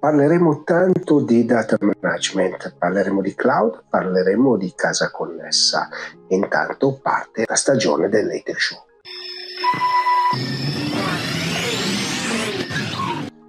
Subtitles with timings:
[0.00, 5.90] Parleremo tanto di data management, parleremo di cloud, parleremo di casa connessa.
[6.28, 8.89] Intanto parte la stagione del Show.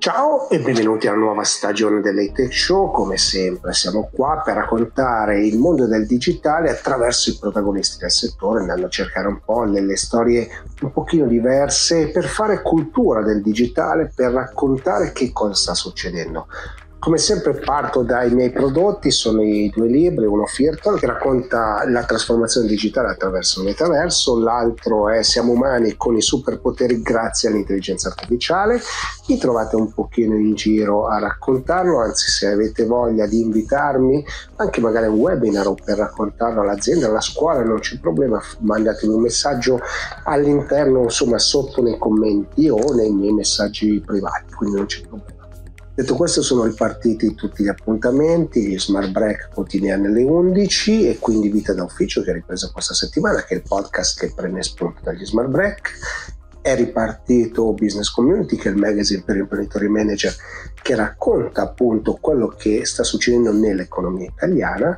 [0.01, 2.89] Ciao e benvenuti alla nuova stagione dell'Hightech Show.
[2.89, 8.61] Come sempre siamo qua per raccontare il mondo del digitale attraverso i protagonisti del settore,
[8.61, 10.49] andando a cercare un po' delle storie
[10.81, 16.47] un pochino diverse per fare cultura del digitale, per raccontare che cosa sta succedendo.
[17.01, 22.03] Come sempre parto dai miei prodotti, sono i due libri, uno Firtal che racconta la
[22.03, 28.79] trasformazione digitale attraverso il metaverso, l'altro è Siamo umani con i superpoteri grazie all'intelligenza artificiale.
[29.29, 34.23] Mi trovate un pochino in giro a raccontarlo, anzi se avete voglia di invitarmi,
[34.57, 39.21] anche magari un webinar o per raccontarlo all'azienda, alla scuola, non c'è problema, mandatemi un
[39.21, 39.79] messaggio
[40.25, 45.40] all'interno, insomma sotto nei commenti o nei miei messaggi privati, quindi non c'è problema.
[45.93, 51.49] Detto questo sono ripartiti tutti gli appuntamenti, gli smart break quotidiani alle 11 e quindi
[51.49, 55.01] Vita da Ufficio che è ripreso questa settimana, che è il podcast che prende spunto
[55.03, 55.89] dagli smart break.
[56.61, 60.33] È ripartito Business Community, che è il magazine per imprenditori manager
[60.81, 64.97] che racconta appunto quello che sta succedendo nell'economia italiana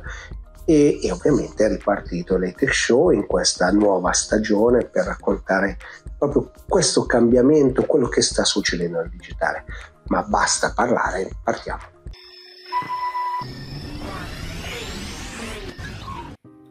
[0.64, 5.76] e, e, ovviamente è ripartito l'Etech Show in questa nuova stagione per raccontare
[6.16, 9.64] proprio questo cambiamento, quello che sta succedendo nel digitale
[10.08, 11.82] ma basta parlare, partiamo.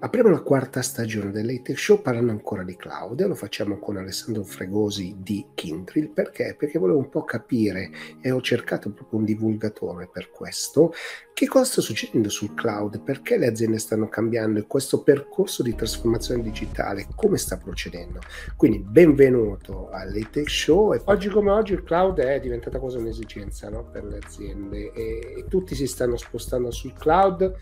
[0.03, 5.15] Apriamo la quarta stagione dell'Hate Show parlando ancora di cloud lo facciamo con Alessandro Fregosi
[5.19, 6.57] di Kindrill perché?
[6.59, 10.93] Perché volevo un po' capire e ho cercato proprio un divulgatore per questo
[11.33, 15.73] che cosa sta succedendo sul cloud, perché le aziende stanno cambiando e questo percorso di
[15.73, 18.19] trasformazione digitale come sta procedendo.
[18.57, 23.85] Quindi benvenuto all'Hate Show e oggi come oggi il cloud è diventata quasi un'esigenza no?
[23.89, 27.55] per le aziende e, e tutti si stanno spostando sul cloud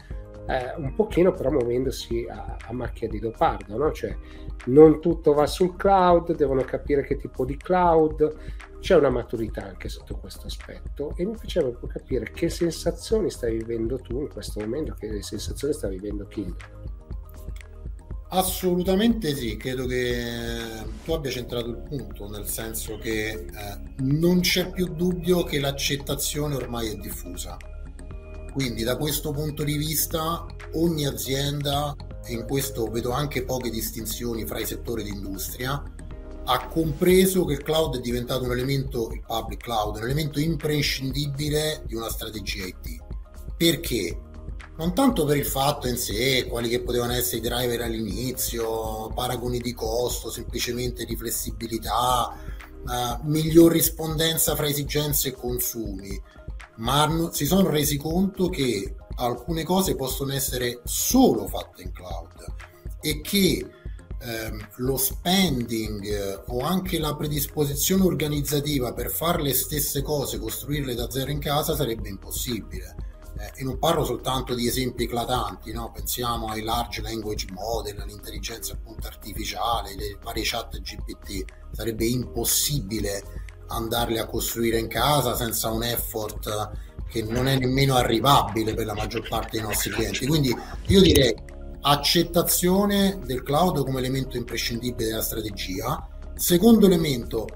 [0.48, 3.92] eh, un pochino però muovendosi a, a macchia di leopardo, no?
[3.92, 4.16] cioè
[4.66, 8.36] non tutto va sul cloud, devono capire che tipo di cloud,
[8.80, 13.30] c'è una maturità anche sotto questo aspetto e mi piaceva un po' capire che sensazioni
[13.30, 16.56] stai vivendo tu in questo momento, che sensazioni sta vivendo Kill.
[18.34, 23.46] Assolutamente sì, credo che tu abbia centrato il punto, nel senso che eh,
[23.98, 27.58] non c'è più dubbio che l'accettazione ormai è diffusa
[28.54, 34.46] quindi da questo punto di vista ogni azienda, e in questo vedo anche poche distinzioni
[34.46, 35.82] fra i settori di industria,
[36.44, 41.84] ha compreso che il cloud è diventato un elemento, il public cloud, un elemento imprescindibile
[41.86, 43.04] di una strategia IT.
[43.56, 44.20] Perché?
[44.78, 49.60] Non tanto per il fatto in sé, quali che potevano essere i driver all'inizio, paragoni
[49.60, 52.36] di costo, semplicemente di flessibilità,
[52.84, 56.20] uh, miglior rispondenza fra esigenze e consumi,
[56.78, 62.54] ma si sono resi conto che alcune cose possono essere solo fatte in cloud
[63.02, 63.66] e che
[64.20, 70.94] ehm, lo spending eh, o anche la predisposizione organizzativa per fare le stesse cose, costruirle
[70.96, 72.96] da zero in casa, sarebbe impossibile.
[73.38, 75.92] Eh, e non parlo soltanto di esempi eclatanti, no?
[75.92, 83.24] pensiamo ai large language model, all'intelligenza appunto artificiale, le varie chat GPT, sarebbe impossibile
[83.72, 86.72] andarli a costruire in casa senza un effort
[87.10, 90.26] che non è nemmeno arrivabile per la maggior parte dei nostri clienti.
[90.26, 90.56] Quindi
[90.88, 91.36] io direi
[91.82, 96.08] accettazione del cloud come elemento imprescindibile della strategia.
[96.36, 97.48] Secondo elemento,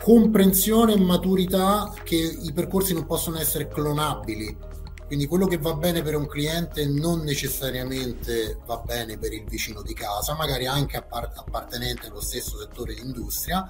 [0.00, 4.68] comprensione e maturità che i percorsi non possono essere clonabili.
[5.10, 9.82] Quindi quello che va bene per un cliente non necessariamente va bene per il vicino
[9.82, 13.68] di casa, magari anche appartenente allo stesso settore di industria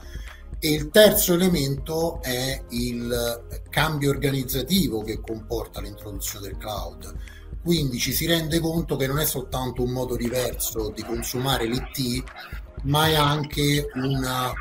[0.58, 7.10] e il terzo elemento è il cambio organizzativo che comporta l'introduzione del cloud.
[7.64, 12.22] Quindi ci si rende conto che non è soltanto un modo diverso di consumare l'IT,
[12.82, 14.54] ma è anche una uh,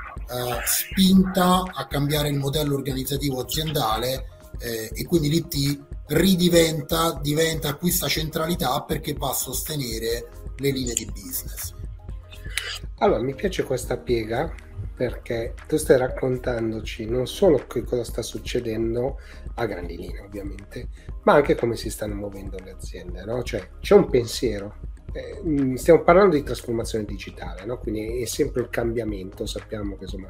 [0.63, 4.27] spinta a cambiare il modello organizzativo aziendale
[4.59, 11.05] eh, e quindi l'IT ridiventa, diventa, acquista centralità perché va a sostenere le linee di
[11.05, 11.73] business.
[12.97, 14.53] Allora, mi piace questa piega
[14.95, 19.17] perché tu stai raccontandoci non solo che cosa sta succedendo
[19.55, 20.89] a grandi linee ovviamente,
[21.23, 23.41] ma anche come si stanno muovendo le aziende, no?
[23.43, 24.75] Cioè c'è un pensiero,
[25.11, 27.77] eh, stiamo parlando di trasformazione digitale, no?
[27.77, 30.29] Quindi è sempre il cambiamento, sappiamo che insomma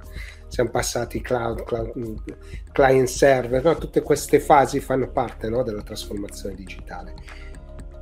[0.50, 2.24] siamo passati cloud, cloud
[2.72, 3.78] client server, no?
[3.78, 5.64] tutte queste fasi fanno parte no?
[5.64, 7.14] della trasformazione digitale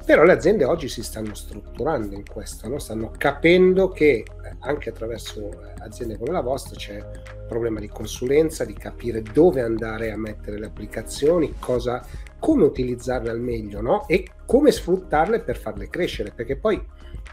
[0.05, 2.79] Però le aziende oggi si stanno strutturando in questo, no?
[2.79, 4.25] stanno capendo che eh,
[4.59, 9.61] anche attraverso eh, aziende come la vostra c'è un problema di consulenza, di capire dove
[9.61, 12.05] andare a mettere le applicazioni, cosa,
[12.39, 14.07] come utilizzarle al meglio no?
[14.07, 16.83] e come sfruttarle per farle crescere, perché poi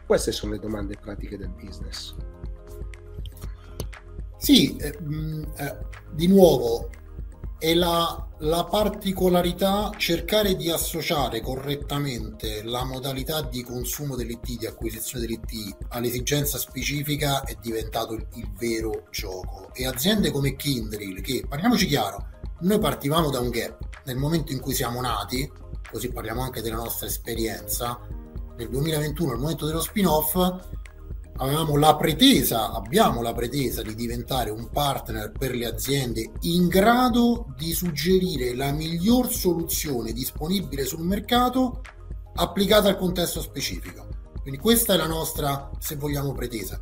[0.07, 2.15] queste sono le domande pratiche del business.
[4.37, 5.77] Sì, eh, mh, eh,
[6.13, 6.91] di nuovo
[7.65, 15.25] è la, la, particolarità cercare di associare correttamente la modalità di consumo dell'IT, di acquisizione
[15.25, 19.71] dell'IT all'esigenza specifica è diventato il, il vero gioco.
[19.73, 22.27] E aziende come Kindrill, che parliamoci chiaro,
[22.61, 25.51] noi partivamo da un gap nel momento in cui siamo nati,
[25.91, 27.99] così parliamo anche della nostra esperienza,
[28.59, 30.35] nel 2021, al momento dello spin-off,
[31.37, 37.47] avevamo la pretesa, abbiamo la pretesa di diventare un partner per le aziende in grado
[37.57, 41.81] di suggerire la miglior soluzione disponibile sul mercato
[42.35, 44.07] applicata al contesto specifico.
[44.41, 46.81] Quindi questa è la nostra, se vogliamo, pretesa.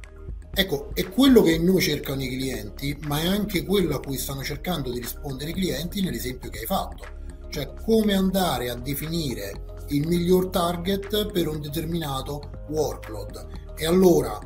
[0.54, 4.42] Ecco, è quello che noi cercano i clienti, ma è anche quello a cui stanno
[4.42, 7.20] cercando di rispondere i clienti nell'esempio che hai fatto.
[7.48, 14.38] Cioè come andare a definire il miglior target per un determinato workload e allora,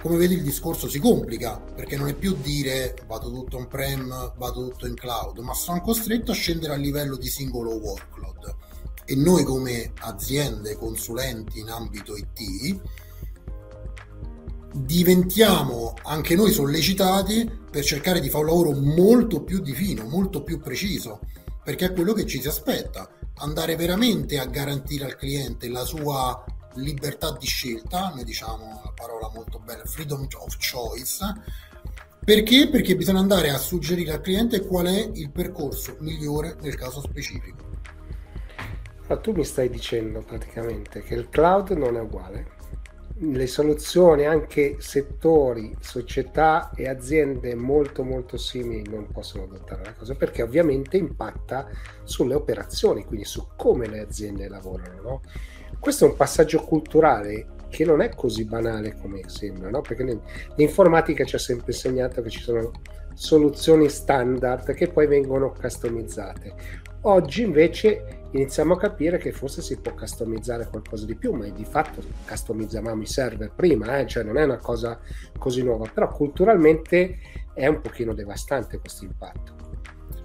[0.00, 4.68] come vedi, il discorso si complica perché non è più dire vado tutto on-prem, vado
[4.68, 8.54] tutto in cloud, ma sono costretto a scendere a livello di singolo workload.
[9.04, 12.80] E noi come aziende consulenti in ambito IT
[14.72, 20.42] diventiamo anche noi sollecitati per cercare di fare un lavoro molto più di fino, molto
[20.42, 21.20] più preciso,
[21.64, 23.08] perché è quello che ci si aspetta,
[23.38, 26.44] andare veramente a garantire al cliente la sua
[26.76, 31.24] libertà di scelta, noi diciamo una parola molto bella, freedom of choice.
[32.24, 32.68] Perché?
[32.68, 37.64] Perché bisogna andare a suggerire al cliente qual è il percorso migliore nel caso specifico.
[39.08, 42.54] Ma tu mi stai dicendo praticamente che il cloud non è uguale.
[43.18, 50.14] Le soluzioni, anche settori, società e aziende molto molto simili non possono adottare la cosa
[50.14, 51.68] perché ovviamente impatta
[52.02, 55.00] sulle operazioni, quindi su come le aziende lavorano.
[55.00, 55.20] No?
[55.78, 59.80] Questo è un passaggio culturale che non è così banale come sembra, no?
[59.80, 60.18] perché
[60.54, 62.70] l'informatica ci ha sempre insegnato che ci sono
[63.12, 66.84] soluzioni standard che poi vengono customizzate.
[67.02, 71.64] Oggi invece iniziamo a capire che forse si può customizzare qualcosa di più, ma di
[71.64, 74.06] fatto customizzavamo i server prima, eh?
[74.06, 74.98] cioè non è una cosa
[75.38, 77.18] così nuova, però culturalmente
[77.54, 79.65] è un pochino devastante questo impatto.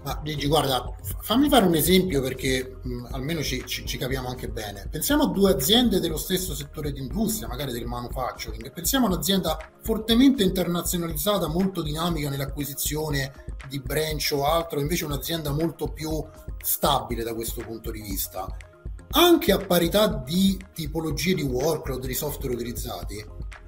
[0.04, 4.48] Ma Gigi, guarda, fammi fare un esempio perché mh, almeno ci, ci, ci, capiamo anche
[4.50, 4.88] bene.
[4.90, 8.72] Pensiamo a due aziende dello stesso settore di industria, magari del manufacturing.
[8.72, 13.32] Pensiamo a un'azienda fortemente internazionalizzata, molto dinamica nell'acquisizione
[13.70, 16.10] di branch o altro, invece un'azienda molto più
[16.64, 18.48] stabile da questo punto di vista.
[19.12, 23.24] Anche a parità di tipologie di workload, di software utilizzati,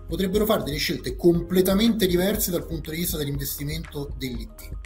[0.07, 4.81] potrebbero fare delle scelte completamente diverse dal punto di vista dell'investimento dell'IT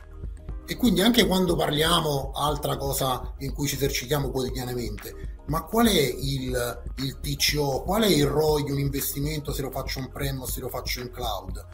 [0.68, 6.14] e quindi anche quando parliamo, altra cosa in cui ci esercitiamo quotidianamente, ma qual è
[6.20, 10.46] il, il TCO, qual è il ROI di un investimento se lo faccio on-prem o
[10.46, 11.66] se lo faccio in cloud?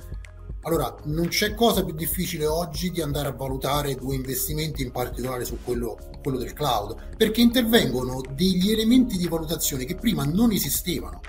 [0.65, 5.43] Allora, non c'è cosa più difficile oggi di andare a valutare due investimenti, in particolare
[5.43, 11.19] su quello, quello del cloud, perché intervengono degli elementi di valutazione che prima non esistevano.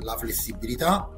[0.00, 1.10] La flessibilità,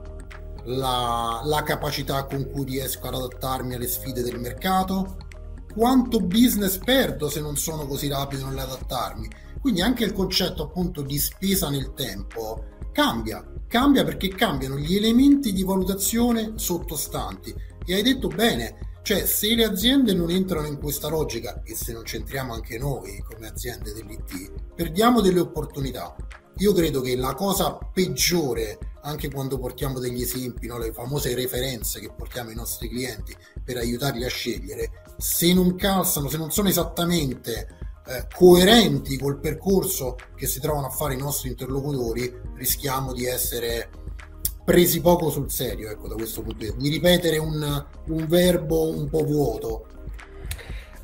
[0.65, 5.29] la, la capacità con cui riesco ad adattarmi alle sfide del mercato,
[5.75, 9.29] quanto business perdo se non sono così rapido nell'adattarmi.
[9.61, 15.53] Quindi anche il concetto appunto di spesa nel tempo cambia, cambia perché cambiano gli elementi
[15.53, 17.55] di valutazione sottostanti.
[17.85, 21.93] E hai detto bene, cioè se le aziende non entrano in questa logica e se
[21.93, 26.15] non c'entriamo anche noi come aziende dell'IT, perdiamo delle opportunità.
[26.61, 32.01] Io credo che la cosa peggiore, anche quando portiamo degli esempi, no, le famose referenze
[32.01, 36.69] che portiamo ai nostri clienti per aiutarli a scegliere, se non calzano, se non sono
[36.69, 43.25] esattamente eh, coerenti col percorso che si trovano a fare i nostri interlocutori, rischiamo di
[43.25, 43.89] essere
[44.63, 48.91] presi poco sul serio, ecco, da questo punto di vista, di ripetere un, un verbo
[48.91, 49.87] un po' vuoto.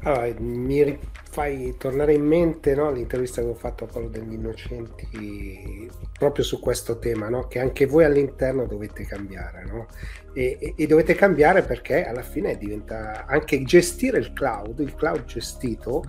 [0.06, 0.96] Allora, mi
[1.30, 6.60] fai tornare in mente no, l'intervista che ho fatto a Paolo degli Innocenti proprio su
[6.60, 7.48] questo tema, no?
[7.48, 9.64] che anche voi all'interno dovete cambiare.
[9.64, 9.88] No?
[10.32, 15.24] E, e, e, dovete cambiare perché alla fine diventa anche gestire il cloud, il cloud
[15.24, 16.04] gestito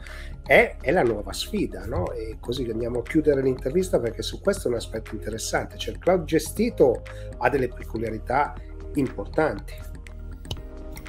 [0.45, 1.83] è, è la nuova sfida?
[2.15, 5.99] E così andiamo a chiudere l'intervista perché su questo è un aspetto interessante, cioè il
[5.99, 7.01] cloud gestito
[7.39, 8.53] ha delle peculiarità
[8.93, 9.73] importanti.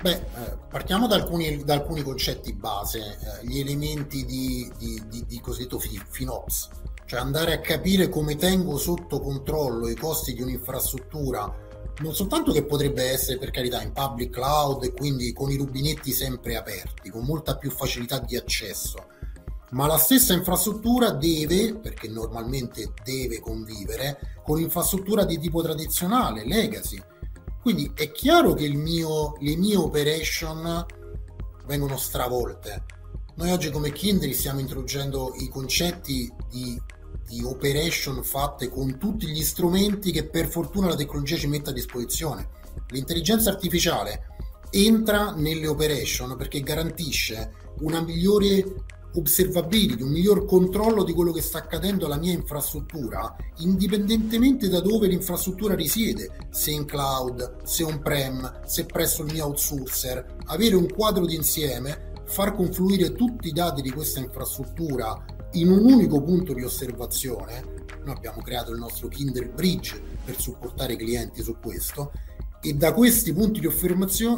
[0.00, 5.24] Beh, eh, partiamo da alcuni, da alcuni, concetti base, eh, gli elementi di, di, di,
[5.26, 6.68] di cosiddetto FinOps.
[7.04, 11.52] cioè andare a capire come tengo sotto controllo i costi di un'infrastruttura,
[12.00, 16.12] non soltanto che potrebbe essere per carità in public cloud e quindi con i rubinetti
[16.12, 19.06] sempre aperti, con molta più facilità di accesso,
[19.70, 27.02] ma la stessa infrastruttura deve, perché normalmente deve convivere, con l'infrastruttura di tipo tradizionale, legacy.
[27.68, 30.86] Quindi è chiaro che mio, le mie operation
[31.66, 32.84] vengono stravolte.
[33.34, 36.80] Noi oggi come Kindred stiamo introducendo i concetti di
[37.26, 41.74] di operation fatte con tutti gli strumenti che per fortuna la tecnologia ci mette a
[41.74, 42.48] disposizione.
[42.88, 44.28] L'intelligenza artificiale
[44.70, 48.64] entra nelle operation perché garantisce una migliore
[49.14, 55.08] observability, un miglior controllo di quello che sta accadendo alla mia infrastruttura, indipendentemente da dove
[55.08, 61.26] l'infrastruttura risiede, se in cloud, se on-prem, se presso il mio outsourcer, avere un quadro
[61.26, 67.76] d'insieme, far confluire tutti i dati di questa infrastruttura in un unico punto di osservazione.
[68.04, 72.12] Noi abbiamo creato il nostro Kindle Bridge per supportare i clienti su questo
[72.60, 73.68] e da questi punti di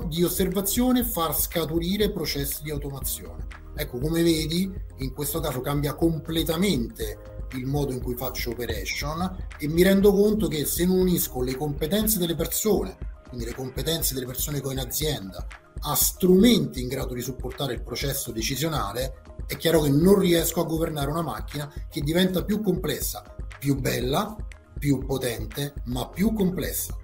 [0.09, 3.47] di osservazione far scaturire processi di automazione.
[3.75, 7.19] Ecco, come vedi, in questo caso cambia completamente
[7.53, 11.57] il modo in cui faccio operation e mi rendo conto che se non unisco le
[11.57, 12.97] competenze delle persone,
[13.29, 15.47] quindi le competenze delle persone che ho in azienda,
[15.83, 20.67] a strumenti in grado di supportare il processo decisionale, è chiaro che non riesco a
[20.67, 23.25] governare una macchina che diventa più complessa,
[23.59, 24.37] più bella,
[24.79, 26.97] più potente, ma più complessa.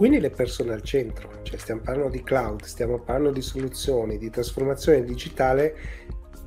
[0.00, 4.30] Quindi le persone al centro, cioè stiamo parlando di cloud, stiamo parlando di soluzioni, di
[4.30, 5.76] trasformazione digitale,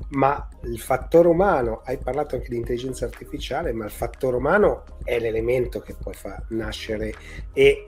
[0.08, 5.20] ma il fattore umano, hai parlato anche di intelligenza artificiale, ma il fattore umano è
[5.20, 7.14] l'elemento che poi fa nascere
[7.52, 7.86] e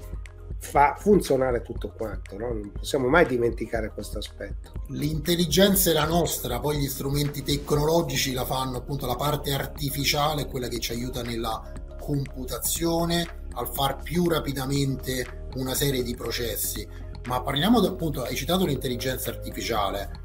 [0.56, 2.46] fa funzionare tutto quanto, no?
[2.46, 4.70] non possiamo mai dimenticare questo aspetto.
[4.90, 10.68] L'intelligenza è la nostra, poi gli strumenti tecnologici la fanno appunto la parte artificiale, quella
[10.68, 16.86] che ci aiuta nella computazione, al far più rapidamente una serie di processi.
[17.26, 20.22] Ma parliamo appunto, hai citato l'intelligenza artificiale.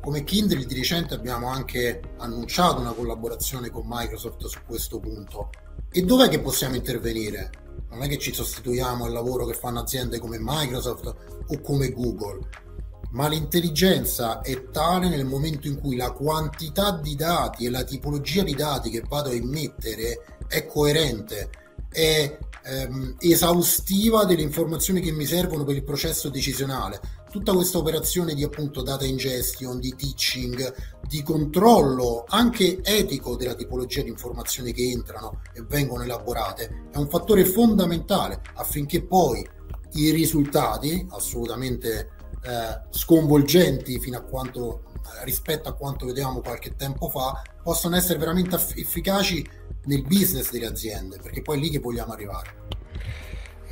[0.00, 5.50] Come Kindle di recente abbiamo anche annunciato una collaborazione con Microsoft su questo punto.
[5.90, 7.62] E dov'è che possiamo intervenire?
[7.94, 11.14] non è che ci sostituiamo al lavoro che fanno aziende come Microsoft
[11.46, 12.40] o come Google,
[13.12, 18.42] ma l'intelligenza è tale nel momento in cui la quantità di dati e la tipologia
[18.42, 21.50] di dati che vado a immettere è coerente,
[21.88, 27.00] è ehm, esaustiva delle informazioni che mi servono per il processo decisionale.
[27.30, 30.74] Tutta questa operazione di appunto data ingestion, di teaching,
[31.08, 37.08] di controllo anche etico della tipologia di informazioni che entrano e vengono elaborate è un
[37.08, 39.44] fattore fondamentale affinché poi
[39.94, 42.10] i risultati assolutamente
[42.44, 44.83] eh, sconvolgenti fino a quanto
[45.24, 49.48] rispetto a quanto vedevamo qualche tempo fa possano essere veramente efficaci
[49.84, 52.82] nel business delle aziende perché poi è lì che vogliamo arrivare.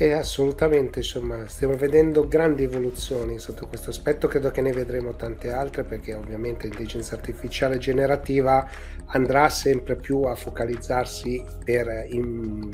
[0.02, 5.52] E assolutamente, insomma, stiamo vedendo grandi evoluzioni sotto questo aspetto, credo che ne vedremo tante
[5.52, 8.68] altre perché ovviamente l'intelligenza artificiale generativa
[9.06, 12.08] andrà sempre più a focalizzarsi per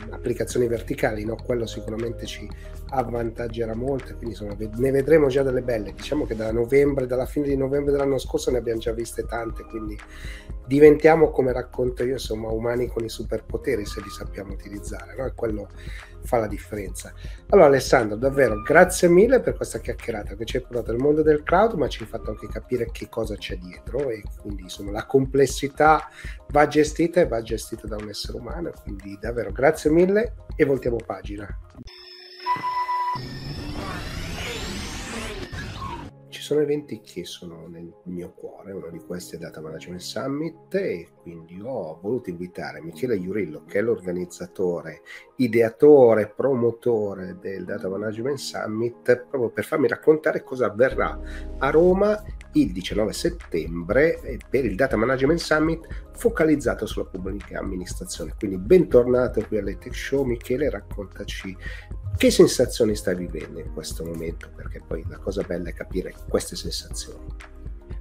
[0.08, 1.37] applicazioni verticali, no?
[1.37, 2.49] quello sicuramente ci
[2.90, 7.49] avvantaggerà molto, quindi insomma ne vedremo già delle belle, diciamo che da novembre, dalla fine
[7.49, 9.99] di novembre dell'anno scorso ne abbiamo già viste tante, quindi
[10.66, 15.26] diventiamo come racconto io, insomma, umani con i superpoteri se li sappiamo utilizzare, no?
[15.26, 15.68] E quello
[16.22, 17.12] fa la differenza.
[17.48, 21.42] Allora Alessandro, davvero grazie mille per questa chiacchierata che ci hai portato al mondo del
[21.42, 25.06] cloud, ma ci hai fatto anche capire che cosa c'è dietro e quindi insomma la
[25.06, 26.08] complessità
[26.50, 30.96] va gestita e va gestita da un essere umano, quindi davvero grazie mille e voltiamo
[31.04, 31.46] pagina.
[36.49, 41.09] Sono eventi che sono nel mio cuore, uno di questi è Data Management Summit e
[41.21, 45.02] quindi ho voluto invitare Michele Iurillo che è l'organizzatore,
[45.37, 51.21] ideatore, promotore del Data Management Summit proprio per farmi raccontare cosa avverrà
[51.59, 52.19] a Roma
[52.52, 58.35] il 19 settembre per il Data Management Summit focalizzato sulla pubblica amministrazione.
[58.38, 61.57] Quindi bentornato qui alle Tech Show Michele, raccontaci
[62.17, 64.50] che sensazioni stai vivendo in questo momento?
[64.55, 67.26] Perché poi la cosa bella è capire queste sensazioni.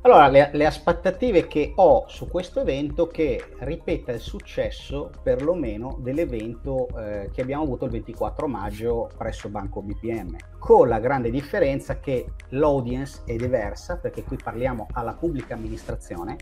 [0.02, 6.88] Allora, le, le, aspettative che ho su questo evento che ripeta il successo perlomeno dell'evento
[6.98, 12.32] eh, che abbiamo avuto il 24 maggio presso Banco BPM, con la grande differenza che
[12.50, 16.38] l'audience è diversa perché qui parliamo alla pubblica amministrazione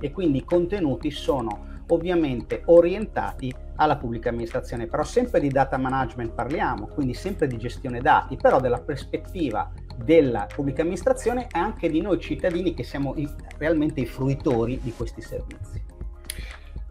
[0.00, 6.32] e quindi i contenuti sono ovviamente orientati alla pubblica amministrazione, però sempre di data management
[6.32, 9.70] parliamo, quindi sempre di gestione dati, però della prospettiva
[10.04, 13.28] della pubblica amministrazione e anche di noi cittadini che siamo i,
[13.58, 15.84] realmente i fruitori di questi servizi.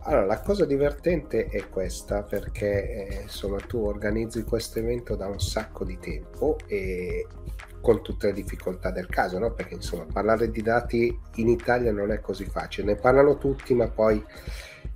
[0.02, 5.40] Allora, la cosa divertente è questa perché eh, insomma tu organizzi questo evento da un
[5.40, 7.28] sacco di tempo e
[7.82, 9.52] con tutte le difficoltà del caso, no?
[9.54, 13.90] Perché insomma parlare di dati in Italia non è così facile, ne parlano tutti, ma
[13.90, 14.24] poi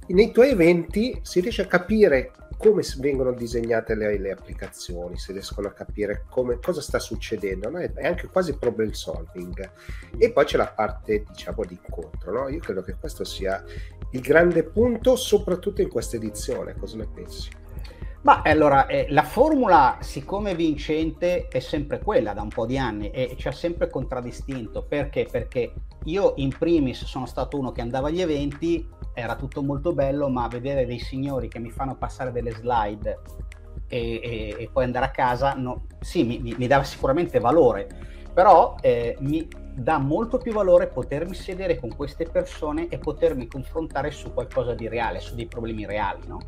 [0.07, 2.31] nei tuoi eventi si riesce a capire
[2.61, 7.79] come vengono disegnate le, le applicazioni, si riescono a capire come, cosa sta succedendo, no?
[7.79, 9.67] è anche quasi problem solving.
[10.15, 12.31] E poi c'è la parte, diciamo, di incontro.
[12.31, 12.49] No?
[12.49, 13.63] Io credo che questo sia
[14.11, 16.75] il grande punto, soprattutto in questa edizione.
[16.77, 17.49] Cosa ne pensi?
[18.23, 23.09] Ma allora, eh, la formula, siccome vincente, è sempre quella da un po' di anni
[23.09, 24.83] e ci ha sempre contraddistinto.
[24.83, 25.27] Perché?
[25.29, 25.73] Perché
[26.03, 30.47] io in primis sono stato uno che andava agli eventi, era tutto molto bello, ma
[30.47, 33.19] vedere dei signori che mi fanno passare delle slide
[33.87, 37.87] e, e, e poi andare a casa, no, sì, mi, mi, dava sicuramente valore,
[38.31, 44.11] però eh, mi dà molto più valore potermi sedere con queste persone e potermi confrontare
[44.11, 46.21] su qualcosa di reale, su dei problemi reali.
[46.27, 46.39] No?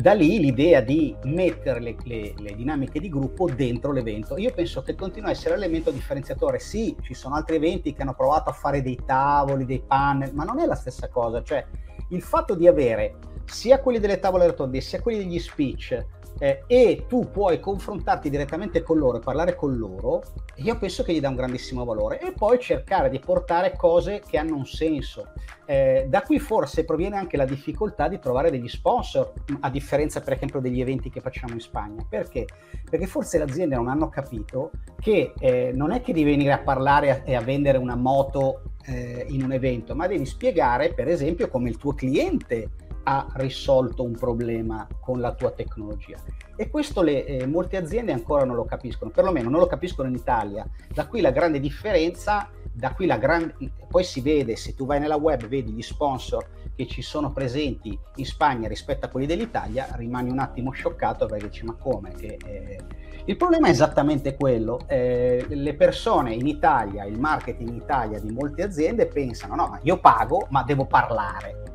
[0.00, 4.36] Da lì l'idea di mettere le, le, le, dinamiche di gruppo dentro l'evento.
[4.36, 6.60] Io penso che continua a essere l'elemento differenziatore.
[6.60, 10.44] Sì, ci sono altri eventi che hanno provato a fare dei tavoli, dei panel, ma
[10.44, 11.42] non è la stessa cosa.
[11.42, 11.66] Cioè,
[12.10, 16.06] il fatto di avere sia quelli delle tavole rotonde sia quelli degli speech
[16.38, 20.22] eh, e tu puoi confrontarti direttamente con loro e parlare con loro,
[20.56, 24.38] io penso che gli dà un grandissimo valore e poi cercare di portare cose che
[24.38, 25.32] hanno un senso.
[25.66, 30.34] Eh, da qui forse proviene anche la difficoltà di trovare degli sponsor, a differenza per
[30.34, 32.04] esempio degli eventi che facciamo in Spagna.
[32.08, 32.46] Perché?
[32.88, 36.58] Perché forse le aziende non hanno capito che eh, non è che devi venire a
[36.58, 41.48] parlare e a vendere una moto eh, in un evento, ma devi spiegare per esempio
[41.48, 42.70] come il tuo cliente
[43.10, 46.18] ha risolto un problema con la tua tecnologia.
[46.54, 50.14] E questo le, eh, molte aziende ancora non lo capiscono, perlomeno non lo capiscono in
[50.14, 50.68] Italia.
[50.92, 53.54] Da qui la grande differenza, da qui la grande...
[53.88, 56.46] Poi si vede, se tu vai nella web, vedi gli sponsor
[56.76, 61.48] che ci sono presenti in Spagna rispetto a quelli dell'Italia, rimani un attimo scioccato perché
[61.48, 62.12] dici ma come?
[62.12, 62.78] Che, eh...
[63.24, 68.30] Il problema è esattamente quello, eh, le persone in Italia, il marketing in Italia di
[68.30, 71.67] molte aziende pensano no, ma io pago ma devo parlare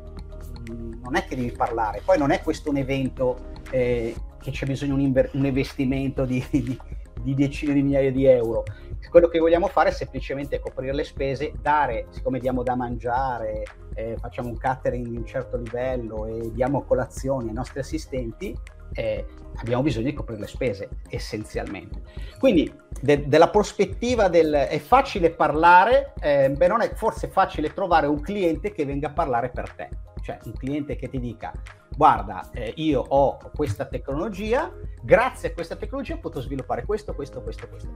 [0.72, 4.96] non è che devi parlare, poi non è questo un evento eh, che c'è bisogno
[4.96, 6.78] di un, un investimento di, di,
[7.20, 8.64] di, decine di migliaia di euro.
[9.10, 13.62] Quello che vogliamo fare è semplicemente coprire le spese, dare, siccome diamo da mangiare,
[13.94, 18.56] eh, facciamo un catering di un certo livello e diamo colazioni ai nostri assistenti,
[18.92, 19.24] eh,
[19.56, 22.02] abbiamo bisogno di coprire le spese essenzialmente.
[22.38, 28.06] Quindi de- della prospettiva del è facile parlare, eh, beh non è forse facile trovare
[28.08, 29.88] un cliente che venga a parlare per te
[30.24, 31.52] cioè un cliente che ti dica
[31.96, 37.68] guarda eh, io ho questa tecnologia, grazie a questa tecnologia posso sviluppare questo, questo, questo,
[37.68, 37.88] questo.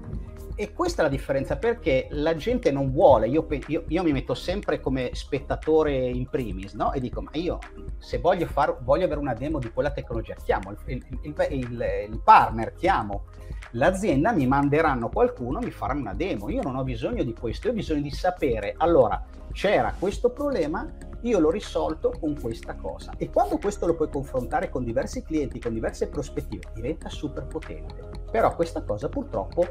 [0.55, 4.35] E questa è la differenza perché la gente non vuole, io, io, io mi metto
[4.35, 6.93] sempre come spettatore in primis no?
[6.93, 7.59] e dico ma io
[7.99, 12.21] se voglio, far, voglio avere una demo di quella tecnologia chiamo il, il, il, il
[12.23, 13.27] partner, chiamo
[13.73, 17.73] l'azienda, mi manderanno qualcuno, mi faranno una demo, io non ho bisogno di questo, io
[17.73, 20.89] ho bisogno di sapere allora c'era questo problema,
[21.23, 23.13] io l'ho risolto con questa cosa.
[23.17, 27.95] E quando questo lo puoi confrontare con diversi clienti, con diverse prospettive, diventa super potente.
[28.31, 29.67] Però questa cosa purtroppo,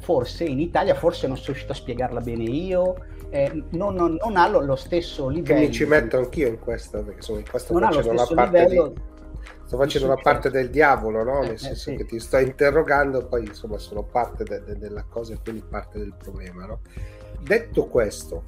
[0.00, 2.94] forse in Italia, forse non sono riuscito a spiegarla bene io,
[3.30, 5.60] eh, non, non, non, ha lo, stesso livello.
[5.60, 8.60] Che mi ci metto anch'io in questo, perché insomma in questo non facendo la parte
[8.60, 8.88] livello...
[8.88, 9.10] di
[9.64, 11.38] sto facendo una parte del diavolo, no?
[11.42, 11.96] Eh, nel eh, senso eh, sì.
[11.96, 15.98] che ti sto interrogando, poi insomma sono parte de- de- della cosa e quindi parte
[15.98, 16.80] del problema, no?
[17.40, 18.42] Detto questo,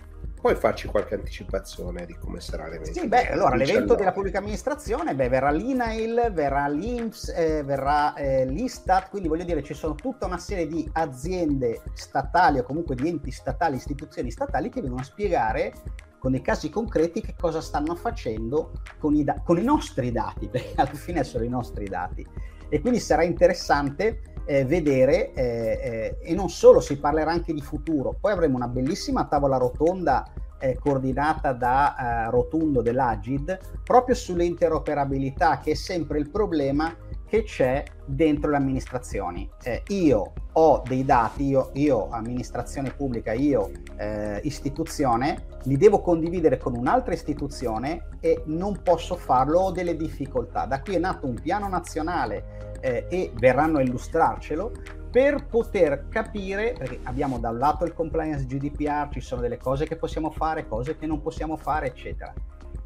[0.45, 3.01] puoi farci qualche anticipazione di come sarà l'evento?
[3.01, 8.45] Sì, beh, allora l'evento della pubblica amministrazione, beh, verrà l'INAIL, verrà l'INPS, eh, verrà eh,
[8.45, 13.09] l'ISTAT, quindi voglio dire ci sono tutta una serie di aziende statali o comunque di
[13.09, 15.73] enti statali, istituzioni statali che vengono a spiegare
[16.19, 20.47] con dei casi concreti che cosa stanno facendo con i, da- con i nostri dati,
[20.53, 22.23] perché alla fine sono i nostri dati.
[22.69, 27.61] E quindi sarà interessante eh, vedere eh, eh, e non solo, si parlerà anche di
[27.61, 28.17] futuro.
[28.19, 30.29] Poi avremo una bellissima tavola rotonda
[30.59, 36.95] eh, coordinata da eh, Rotundo dell'Agid proprio sull'interoperabilità che è sempre il problema
[37.27, 39.49] che c'è dentro le amministrazioni.
[39.63, 46.59] Eh, io ho dei dati, io, io amministrazione pubblica, io eh, istituzione, li devo condividere
[46.59, 50.65] con un'altra istituzione e non posso farlo, ho delle difficoltà.
[50.65, 54.73] Da qui è nato un piano nazionale eh, e verranno a illustrarcelo
[55.11, 59.87] per poter capire, perché abbiamo da un lato il compliance GDPR, ci sono delle cose
[59.87, 62.35] che possiamo fare, cose che non possiamo fare, eccetera.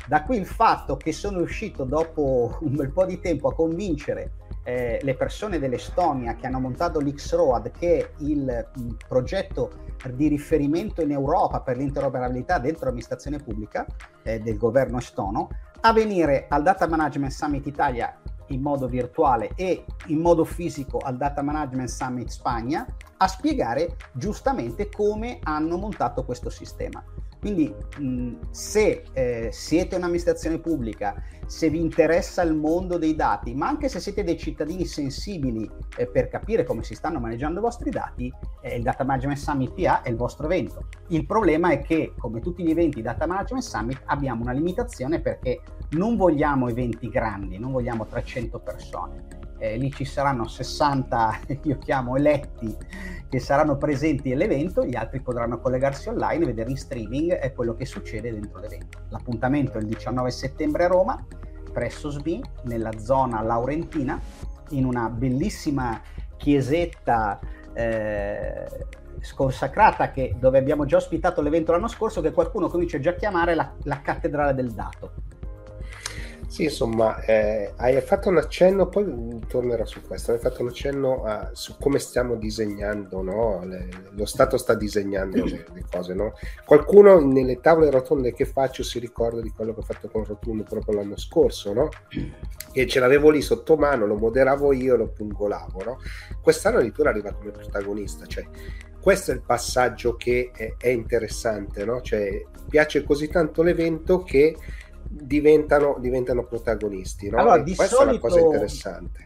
[0.07, 4.33] Da qui il fatto che sono riuscito dopo un bel po' di tempo a convincere
[4.63, 11.03] eh, le persone dell'Estonia che hanno montato l'X-Road, che è il mh, progetto di riferimento
[11.03, 13.87] in Europa per l'interoperabilità dentro l'amministrazione pubblica
[14.23, 15.49] eh, del governo estono,
[15.81, 18.15] a venire al Data Management Summit Italia
[18.49, 24.89] in modo virtuale e in modo fisico al Data Management Summit Spagna a spiegare giustamente
[24.89, 27.03] come hanno montato questo sistema.
[27.41, 27.73] Quindi
[28.51, 34.01] se eh, siete un'amministrazione pubblica, se vi interessa il mondo dei dati, ma anche se
[34.01, 38.77] siete dei cittadini sensibili eh, per capire come si stanno maneggiando i vostri dati, eh,
[38.77, 40.89] il Data Management Summit PA è il vostro evento.
[41.09, 45.61] Il problema è che, come tutti gli eventi Data Management Summit, abbiamo una limitazione perché
[45.91, 52.17] non vogliamo eventi grandi, non vogliamo 300 persone eh, lì ci saranno 60, io chiamo
[52.17, 52.75] eletti,
[53.29, 57.85] che saranno presenti all'evento, gli altri potranno collegarsi online vedere in streaming è quello che
[57.85, 59.01] succede dentro l'evento.
[59.11, 61.27] L'appuntamento è il 19 settembre a Roma,
[61.73, 64.21] presso SBI, nella zona laurentina,
[64.71, 66.01] in una bellissima
[66.37, 67.39] chiesetta
[67.75, 68.67] eh,
[69.21, 73.55] sconsacrata che, dove abbiamo già ospitato l'evento l'anno scorso, che qualcuno comincia già a chiamare
[73.55, 75.37] la, la cattedrale del dato
[76.49, 81.23] sì, insomma, eh, hai fatto un accenno, poi tornerò su questo, hai fatto un accenno
[81.25, 83.63] a, su come stiamo disegnando, no?
[83.67, 86.15] le, lo Stato sta disegnando le, le cose.
[86.15, 86.33] No?
[86.65, 90.63] Qualcuno nelle tavole rotonde che faccio si ricorda di quello che ho fatto con Rotundo
[90.63, 91.91] proprio l'anno scorso, no?
[92.73, 95.85] che ce l'avevo lì sotto mano, lo moderavo io, lo pungolavo.
[95.85, 95.99] No?
[96.41, 98.47] Quest'anno addirittura arriva come protagonista, cioè
[98.99, 102.01] questo è il passaggio che è, è interessante, no?
[102.01, 104.57] cioè piace così tanto l'evento che
[105.09, 107.31] diventano, diventano protagonisti.
[107.31, 107.39] No?
[107.39, 108.53] Allora, di solito,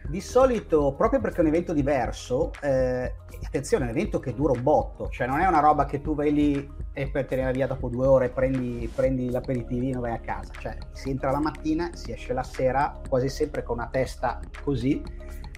[0.09, 3.15] di solito, proprio perché è un evento diverso, eh,
[3.45, 6.15] attenzione, è un evento che dura un botto, cioè non è una roba che tu
[6.15, 10.01] vai lì e poi te ne vai via dopo due ore, prendi, prendi l'aperitivino e
[10.01, 10.53] vai a casa.
[10.59, 15.03] Cioè, si entra la mattina, si esce la sera, quasi sempre con una testa così,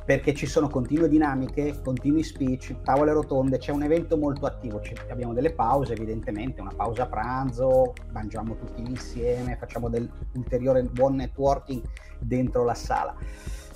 [0.05, 5.33] perché ci sono continue dinamiche, continui speech, tavole rotonde, c'è un evento molto attivo, abbiamo
[5.33, 11.83] delle pause evidentemente, una pausa pranzo, mangiamo tutti insieme, facciamo del ulteriore buon networking
[12.19, 13.15] dentro la sala.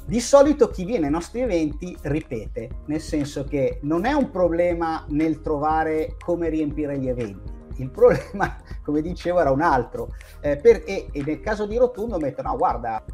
[0.05, 5.05] Di solito chi viene ai nostri eventi ripete, nel senso che non è un problema
[5.09, 10.15] nel trovare come riempire gli eventi, il problema, come dicevo, era un altro.
[10.41, 13.05] Eh, per, e, e, nel caso di Rotundo mettono, no, guarda,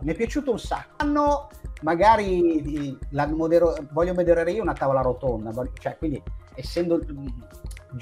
[0.00, 0.94] mi è piaciuto un sacco.
[0.96, 1.48] Hanno
[1.84, 6.20] magari la modero, voglio moderare io una tavola rotonda, cioè quindi
[6.54, 6.98] essendo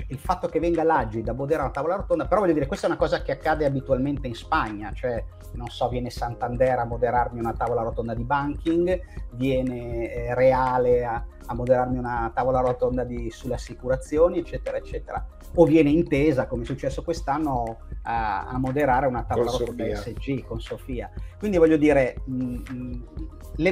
[0.09, 2.91] il fatto che venga l'Aggi da moderare una tavola rotonda, però voglio dire, questa è
[2.91, 5.23] una cosa che accade abitualmente in Spagna, cioè
[5.55, 9.01] non so, viene Santander a moderarmi una tavola rotonda di banking,
[9.33, 15.27] viene eh, Reale a, a, moderarmi una tavola rotonda di, sulle assicurazioni, eccetera, eccetera.
[15.55, 20.15] O viene Intesa, come è successo quest'anno, a, a moderare una tavola con rotonda Sofia.
[20.15, 21.11] SG con Sofia.
[21.39, 23.03] Quindi voglio dire, mh, mm, mh, mm,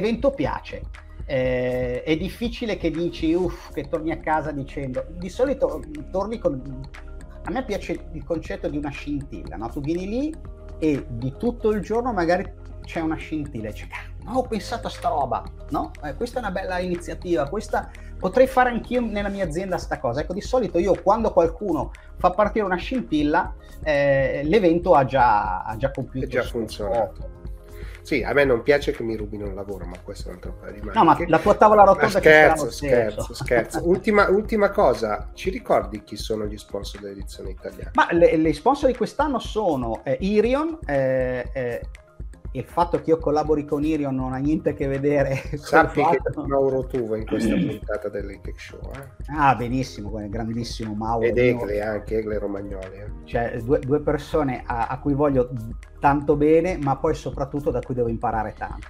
[0.00, 0.82] l'evento piace.
[1.26, 6.88] Eh, è difficile che dici uff che torni a casa dicendo di solito torni con
[7.44, 9.68] a me piace il concetto di una scintilla no?
[9.68, 10.34] tu vieni lì
[10.80, 12.52] e di tutto il giorno magari
[12.84, 13.88] c'è una scintilla e dici
[14.24, 15.92] no, ho pensato a sta roba no?
[16.02, 20.22] Eh, questa è una bella iniziativa questa potrei fare anch'io nella mia azienda sta cosa
[20.22, 25.76] ecco di solito io quando qualcuno fa partire una scintilla eh, l'evento ha già, ha
[25.76, 27.38] già compiuto è già funzionato
[28.02, 30.56] sì, a me non piace che mi rubino il lavoro, ma questo è un altro
[30.60, 30.98] paio di maniche.
[30.98, 33.80] No, ma la tua tavola rotonda ma scherzo, scherzo, scherzo.
[33.88, 37.90] ultima, ultima, cosa, ci ricordi chi sono gli sponsor dell'edizione italiana?
[37.94, 41.80] Ma le, le sponsor di quest'anno sono eh, Irion, eh, eh,
[42.52, 46.20] il fatto che io collabori con Irion non ha niente a che vedere Sappi che
[46.22, 48.80] c'è Mauro Tuva in questa puntata dell'Etech Show.
[48.92, 49.32] Eh?
[49.36, 51.26] Ah, benissimo, grandissimo Mauro.
[51.26, 52.96] Ed Egle anche, Egle Romagnoli.
[52.96, 53.10] Eh.
[53.24, 55.50] Cioè, due, due persone a, a, cui voglio
[56.00, 58.88] tanto bene, ma poi soprattutto da cui devo imparare tanto.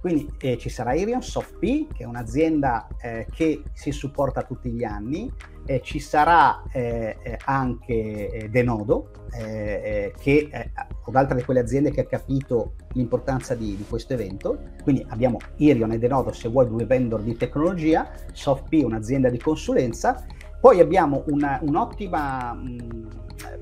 [0.00, 4.84] Quindi eh, ci sarà Irion SoftP, che è un'azienda eh, che si supporta tutti gli
[4.84, 5.30] anni,
[5.66, 10.70] eh, ci sarà eh, eh, anche eh, Denodo, che è
[11.04, 14.58] un'altra di quelle aziende che ha capito l'importanza di, di, questo evento.
[14.82, 20.24] Quindi abbiamo Irion e Denodo, se vuoi, due vendor di tecnologia, SoftP, un'azienda di consulenza.
[20.58, 23.08] Poi abbiamo una, un'ottima mh,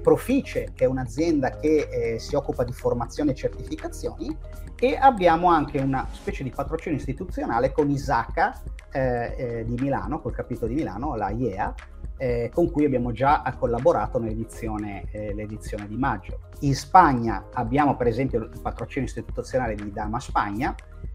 [0.03, 4.37] Profice, che è un'azienda che eh, si occupa di formazione e certificazioni,
[4.79, 8.61] e abbiamo anche una specie di patrocinio istituzionale con Isaka
[8.93, 11.75] eh, eh, di Milano, col capitolo di Milano, la IEA,
[12.19, 16.41] eh, con cui abbiamo già collaborato nell'edizione eh, l'edizione di maggio.
[16.61, 20.75] In Spagna abbiamo per esempio il patrocinio istituzionale di Dama Spagna,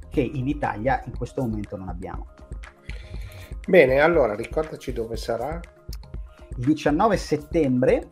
[0.09, 2.27] che in Italia in questo momento non abbiamo.
[3.67, 5.59] Bene, allora ricordaci dove sarà.
[6.57, 8.09] Il 19 settembre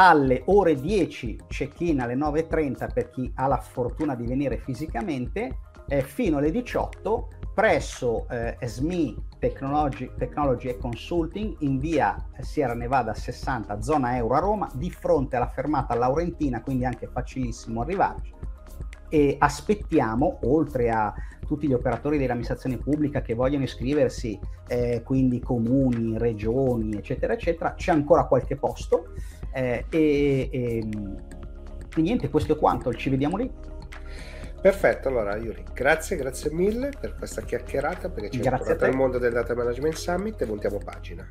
[0.00, 5.58] alle ore 10 check-in alle 9.30 per chi ha la fortuna di venire fisicamente,
[5.88, 13.12] eh, fino alle 18 presso eh, SMI Technology, Technology e Consulting in via Sierra Nevada
[13.12, 18.32] 60, zona euro a Roma, di fronte alla fermata Laurentina, quindi anche facilissimo arrivarci.
[19.08, 21.12] E aspettiamo, oltre a
[21.44, 27.90] tutti gli operatori dell'amministrazione pubblica che vogliono iscriversi, eh, quindi comuni, regioni, eccetera, eccetera, c'è
[27.90, 29.14] ancora qualche posto.
[29.52, 30.88] Eh, e, e,
[31.96, 33.50] e niente, questo è quanto, ci vediamo lì.
[34.60, 39.18] Perfetto, allora Yuri, grazie, grazie mille per questa chiacchierata perché ci hai portato al mondo
[39.18, 41.28] del Data Management Summit e voltiamo pagina.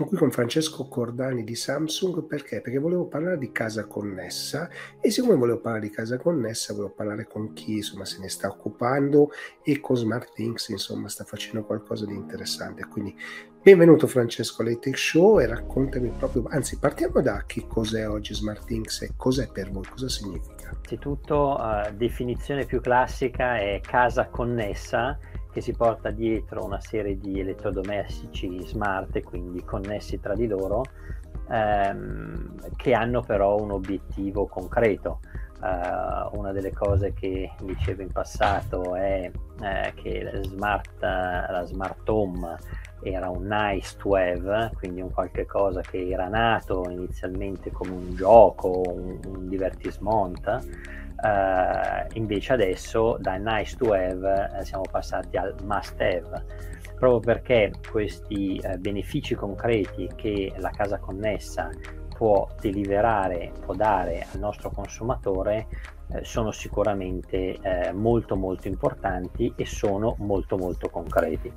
[0.00, 2.62] Sono qui con Francesco Cordani di Samsung perché?
[2.62, 7.26] Perché volevo parlare di casa connessa e siccome volevo parlare di casa connessa volevo parlare
[7.26, 9.28] con chi insomma se ne sta occupando
[9.62, 12.86] e con SmartThings insomma sta facendo qualcosa di interessante.
[12.86, 13.14] Quindi
[13.62, 19.02] benvenuto Francesco alle Tech Show e raccontami proprio, anzi partiamo da che cos'è oggi SmartThings
[19.02, 20.70] e cos'è per voi, cosa significa?
[20.70, 25.18] Innanzitutto uh, definizione più classica è casa connessa
[25.52, 30.82] che si porta dietro una serie di elettrodomestici smart quindi connessi tra di loro
[31.50, 35.20] ehm, che hanno però un obiettivo concreto.
[35.60, 42.08] Uh, una delle cose che dicevo in passato è eh, che la smart, la smart
[42.08, 42.56] home
[43.02, 48.14] era un nice to have, quindi un qualche cosa che era nato inizialmente come un
[48.14, 50.66] gioco, un, un divertismont,
[51.22, 56.44] Uh, invece adesso da nice to have uh, siamo passati al must have
[56.98, 61.68] proprio perché questi uh, benefici concreti che la casa connessa
[62.16, 65.66] può deliberare, può dare al nostro consumatore
[66.22, 67.60] sono sicuramente
[67.94, 71.52] molto molto importanti e sono molto molto concreti.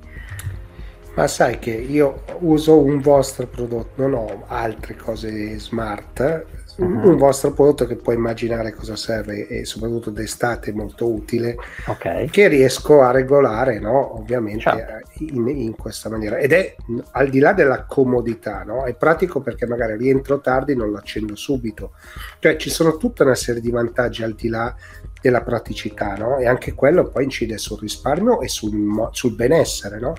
[1.16, 6.44] Ma sai che io uso un vostro prodotto, non ho altre cose smart,
[6.76, 7.08] uh-huh.
[7.08, 11.56] un vostro prodotto che puoi immaginare cosa serve e soprattutto d'estate molto utile,
[11.86, 12.28] okay.
[12.28, 14.18] che riesco a regolare, no?
[14.18, 15.10] ovviamente, certo.
[15.24, 16.38] in, in, questa maniera.
[16.38, 16.74] Ed è
[17.12, 18.84] al di là della comodità, no?
[18.84, 21.92] è pratico perché magari rientro tardi non lo accendo subito.
[22.38, 24.74] Cioè ci sono tutta una serie di vantaggi al di là
[25.20, 26.38] della praticità, no?
[26.38, 30.14] e anche quello poi incide sul risparmio e sul, sul benessere, no?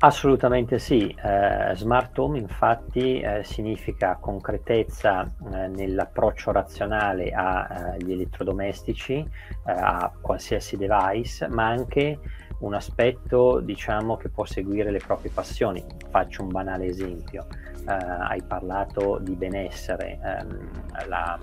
[0.00, 9.14] Assolutamente sì, eh, smart home infatti eh, significa concretezza eh, nell'approccio razionale agli eh, elettrodomestici,
[9.16, 12.16] eh, a qualsiasi device, ma anche
[12.60, 15.84] un aspetto diciamo che può seguire le proprie passioni.
[16.10, 17.46] Faccio un banale esempio,
[17.86, 20.70] eh, hai parlato di benessere, ehm,
[21.08, 21.38] la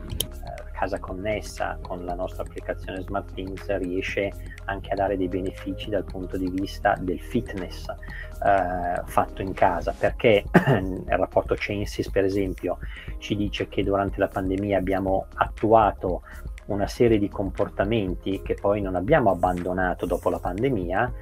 [0.76, 4.32] casa connessa con la nostra applicazione SmartThings riesce
[4.66, 9.96] anche a dare dei benefici dal punto di vista del fitness eh, fatto in casa,
[9.98, 12.78] perché il rapporto Censis per esempio
[13.20, 16.24] ci dice che durante la pandemia abbiamo attuato
[16.68, 21.14] una serie di comportamenti che poi non abbiamo abbandonato dopo la pandemia.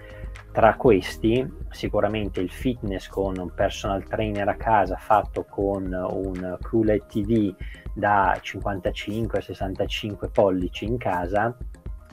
[0.52, 7.06] Tra questi sicuramente il fitness con un personal trainer a casa fatto con un QLED
[7.08, 7.56] TV
[7.94, 11.56] da 55-65 pollici in casa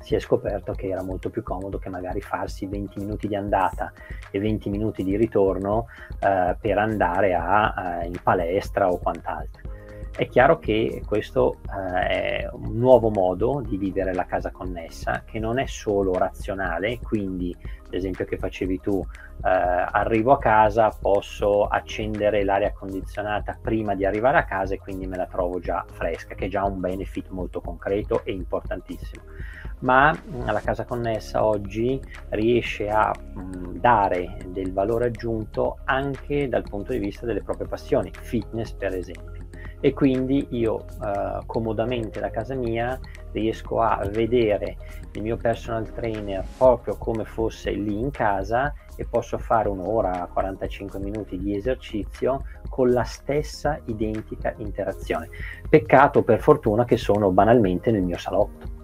[0.01, 3.93] si è scoperto che era molto più comodo che magari farsi 20 minuti di andata
[4.31, 5.87] e 20 minuti di ritorno
[6.21, 9.70] eh, per andare a, a, in palestra o quant'altro.
[10.17, 15.39] È chiaro che questo eh, è un nuovo modo di vivere la casa connessa che
[15.39, 17.57] non è solo razionale, quindi
[17.89, 19.05] l'esempio che facevi tu,
[19.43, 25.07] eh, arrivo a casa, posso accendere l'aria condizionata prima di arrivare a casa e quindi
[25.07, 29.23] me la trovo già fresca, che è già un benefit molto concreto e importantissimo
[29.81, 36.49] ma mm, la casa connessa oggi riesce a mh, mm, dare del valore aggiunto anche
[36.49, 39.40] dal punto di vista delle proprie passioni, fitness per esempio.
[39.81, 42.99] E quindi io eh, comodamente da casa mia
[43.33, 44.77] riesco a vedere
[45.13, 50.99] il mio personal trainer proprio come fosse lì in casa e posso fare un'ora, 45
[50.99, 55.29] minuti di esercizio con la stessa identica interazione.
[55.69, 58.79] Peccato per fortuna che sono banalmente nel mio salotto.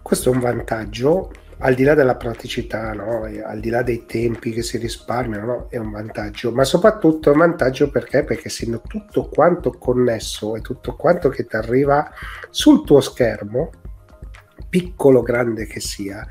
[0.00, 1.30] Questo è un vantaggio,
[1.62, 3.22] al di là della praticità, no?
[3.44, 5.66] al di là dei tempi che si risparmiano, no?
[5.68, 8.24] è un vantaggio, ma soprattutto è un vantaggio perché?
[8.24, 12.10] Perché essendo tutto quanto connesso e tutto quanto che ti arriva
[12.48, 13.70] sul tuo schermo,
[14.68, 16.26] piccolo o grande che sia,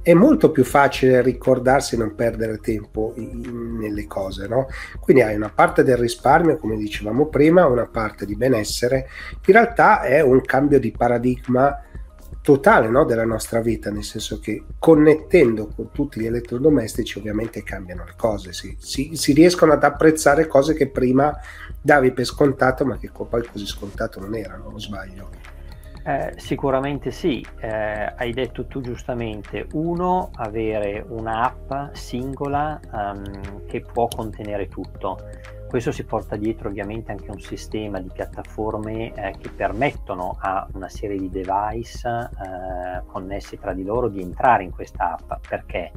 [0.00, 4.68] è molto più facile ricordarsi e non perdere tempo in, nelle cose, no?
[5.00, 9.08] Quindi hai una parte del risparmio, come dicevamo prima, una parte di benessere.
[9.44, 11.82] In realtà è un cambio di paradigma
[12.48, 18.06] totale no, della nostra vita, nel senso che connettendo con tutti gli elettrodomestici ovviamente cambiano
[18.06, 21.38] le cose, si, si, si riescono ad apprezzare cose che prima
[21.78, 25.28] davi per scontato ma che poi così scontato non erano, o sbaglio?
[26.02, 34.08] Eh, sicuramente sì, eh, hai detto tu giustamente, uno, avere un'app singola um, che può
[34.08, 35.18] contenere tutto.
[35.68, 40.88] Questo si porta dietro ovviamente anche un sistema di piattaforme eh, che permettono a una
[40.88, 45.46] serie di device eh, connessi tra di loro di entrare in questa app.
[45.46, 45.92] Perché?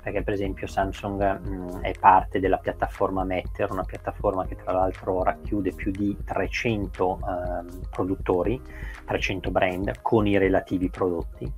[0.00, 4.70] Perché per esempio Samsung mh, mm, è parte della piattaforma Metter, una piattaforma che tra
[4.72, 8.62] l'altro racchiude più di 300 eh, produttori,
[9.04, 11.52] 300 brand con i relativi prodotti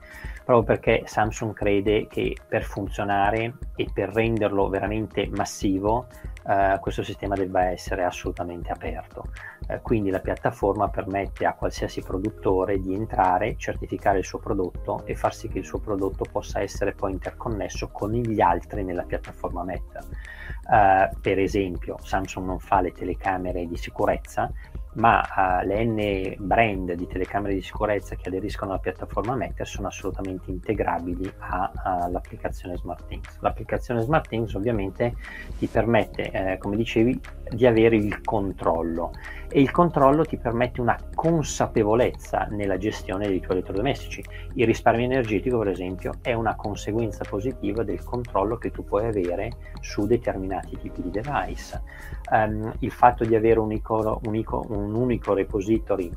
[0.51, 6.09] proprio perché Samsung crede che per funzionare e per renderlo veramente massivo
[6.47, 9.25] eh, questo sistema debba essere assolutamente aperto.
[9.67, 15.15] Eh, quindi la piattaforma permette a qualsiasi produttore di entrare, certificare il suo prodotto e
[15.15, 19.63] far sì che il suo prodotto possa essere poi interconnesso con gli altri nella piattaforma
[19.65, 20.01] Meta.
[20.01, 24.51] Eh, per esempio, Samsung non fa le telecamere di sicurezza,
[24.95, 29.89] ma uh, le N brand di telecamere di sicurezza che aderiscono alla piattaforma Meter sono
[29.89, 33.39] assolutamente integrabili all'applicazione SmartThings.
[33.41, 35.15] L'applicazione SmartThings ovviamente
[35.59, 39.13] ti permette, eh, come dicevi, di avere il controllo
[39.53, 44.23] e il controllo ti permette una consapevolezza nella gestione dei tuoi elettrodomestici.
[44.55, 49.51] Il risparmio energetico, per esempio, è una conseguenza positiva del controllo che tu puoi avere
[49.81, 51.83] su determinati tipi di device.
[52.31, 56.11] Um, il fatto di avere un unico, unico, un unico repository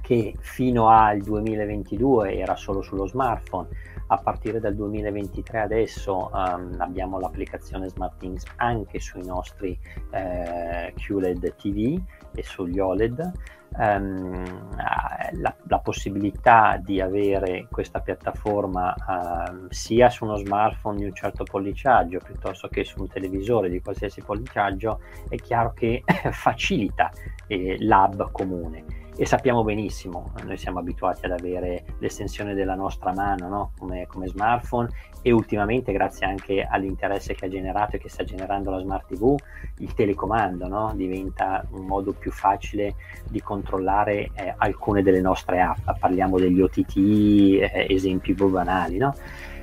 [0.00, 3.68] che fino al 2022 era solo sullo smartphone,
[4.08, 9.78] a partire dal 2023 adesso um, abbiamo l'applicazione SmartThings anche sui nostri
[10.10, 11.98] eh, QLED TV
[12.34, 13.32] e sugli OLED.
[13.74, 21.14] Um, la, la, possibilità di avere questa piattaforma uh, sia su uno smartphone di un
[21.14, 27.10] certo polliciaggio piuttosto che su un televisore di qualsiasi polliciaggio è chiaro che facilita
[27.46, 33.48] eh, l'hub comune e sappiamo benissimo, noi siamo abituati ad avere l'estensione della nostra mano
[33.48, 33.72] no?
[33.78, 34.88] come, come, smartphone
[35.20, 39.36] e ultimamente grazie anche all'interesse che ha generato e che sta generando la Smart TV,
[39.78, 40.92] il telecomando no?
[40.96, 42.94] diventa un modo più facile
[43.28, 48.96] di controllare eh, alcune delle nostre app, parliamo degli OTT, eh, esempi banali.
[48.96, 49.14] No?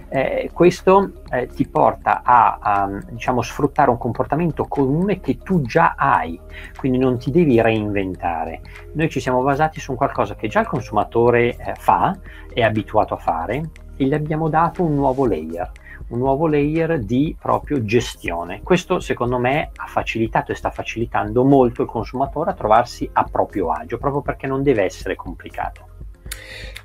[0.10, 5.96] Eh, questo eh, ti porta a, a diciamo, sfruttare un comportamento comune che tu già
[5.98, 6.40] hai,
[6.78, 8.62] quindi non ti devi reinventare.
[8.94, 12.18] Noi ci siamo basati su qualcosa che già il consumatore eh, fa,
[12.54, 15.72] è abituato a fare e gli abbiamo dato un nuovo layer
[16.10, 18.62] un nuovo layer di proprio gestione.
[18.64, 23.72] Questo secondo me ha facilitato e sta facilitando molto il consumatore a trovarsi a proprio
[23.72, 25.99] agio, proprio perché non deve essere complicato.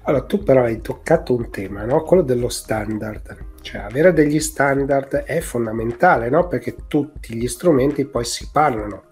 [0.02, 2.02] Allora, tu però hai toccato un tema, no?
[2.02, 3.36] quello dello standard.
[3.62, 6.46] Cioè, avere degli standard è fondamentale, no?
[6.46, 9.04] Perché tutti gli strumenti poi si parlano.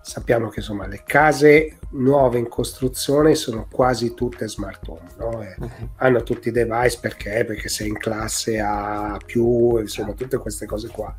[0.00, 5.28] Sappiamo che insomma le case nuove in costruzione sono quasi tutte smart home, no?
[5.38, 5.88] uh-huh.
[5.96, 7.44] Hanno tutti i device perché?
[7.44, 11.12] Perché sei in classe A più, insomma, tutte queste cose qua.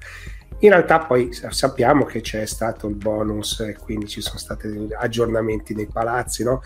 [0.60, 5.76] In realtà poi sappiamo che c'è stato il bonus e quindi ci sono stati aggiornamenti
[5.76, 6.62] nei palazzi, no?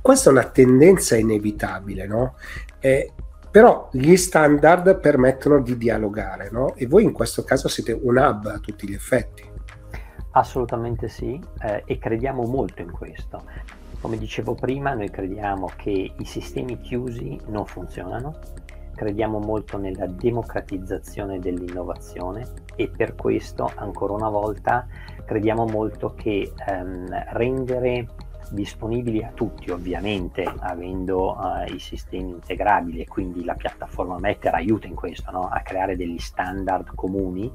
[0.00, 2.34] Questa è una tendenza inevitabile, no?
[2.78, 3.12] Eh,
[3.50, 6.74] però gli standard permettono di dialogare, no?
[6.74, 9.48] E voi in questo caso siete un hub a tutti gli effetti.
[10.32, 13.42] Assolutamente sì, eh, e crediamo molto in questo.
[14.00, 18.38] Come dicevo prima, noi crediamo che i sistemi chiusi non funzionano,
[18.94, 24.86] crediamo molto nella democratizzazione dell'innovazione e per questo, ancora una volta,
[25.24, 28.08] crediamo molto che ehm, rendere
[28.50, 34.86] disponibili a tutti ovviamente avendo uh, i sistemi integrabili e quindi la piattaforma Metter aiuta
[34.86, 35.48] in questo no?
[35.48, 37.50] a creare degli standard comuni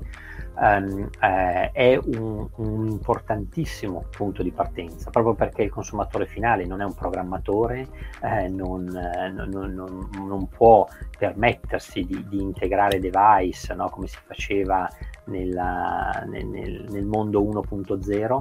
[0.55, 6.81] um, eh, è un, un, importantissimo punto di partenza proprio perché il consumatore finale non
[6.81, 7.87] è un programmatore
[8.21, 13.89] eh, non, non, non, non, può permettersi di, di integrare device no?
[13.89, 14.87] come si faceva
[15.25, 18.37] nella, nel, nel mondo 1.0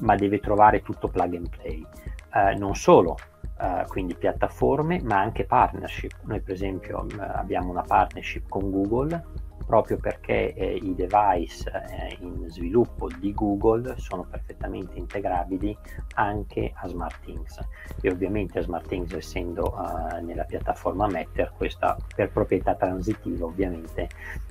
[0.00, 1.86] ma deve trovare tutto plug and play.
[2.32, 3.16] Uh, non solo,
[3.58, 6.12] uh, quindi piattaforme, ma anche partnership.
[6.22, 12.44] Noi per esempio abbiamo una partnership con Google proprio perché eh, i device eh, in
[12.48, 15.76] sviluppo di Google sono perfettamente integrabili
[16.14, 17.60] anche a SmartThings
[18.00, 24.08] e ovviamente SmartThings essendo uh, nella piattaforma Metter questa per proprietà transitiva ovviamente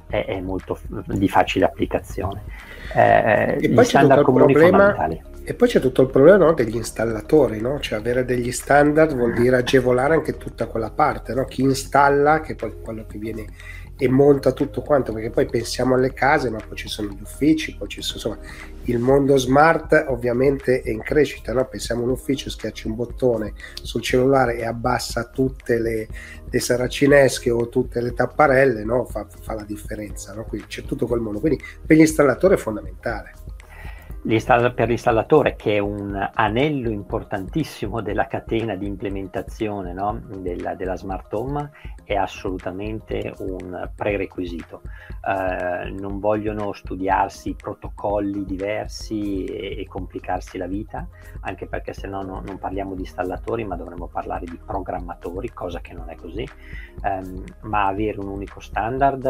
[0.07, 2.41] è, è molto f- di facile applicazione.
[2.95, 4.95] Eh, e poi c'è un problema
[5.45, 7.77] E poi c'è tutto il problema no, degli installatori, no?
[7.81, 11.43] cioè avere degli standard vuol dire agevolare anche tutta quella parte, no?
[11.43, 13.47] chi installa, che poi quello che viene
[13.97, 17.75] e monta tutto quanto, perché poi pensiamo alle case, ma poi ci sono gli uffici,
[17.75, 18.53] poi ci sono, insomma,
[18.85, 21.67] il mondo smart ovviamente è in crescita, no?
[21.67, 26.07] pensiamo a un ufficio, schiacci un bottone sul cellulare e abbassa tutte le,
[26.49, 29.05] le saracinesche o tutte le tapparelle, no?
[29.05, 30.45] fa, fa, la differenza, no?
[30.45, 33.42] quindi c'è tutto quel mondo, quindi per l'installatore è fondamentale
[34.25, 40.17] per l'installatore che è un anello importantissimo della catena di implementazione no?
[40.37, 41.69] della, della, smart home
[42.05, 44.81] è assolutamente un prerequisito.
[45.23, 51.05] Uh, non vogliono studiarsi protocolli diversi e, e, complicarsi la vita,
[51.41, 55.81] anche perché se no, no non parliamo di installatori ma dovremmo parlare di programmatori, cosa
[55.81, 56.47] che non è così,
[57.03, 59.21] um, ma avere un unico standard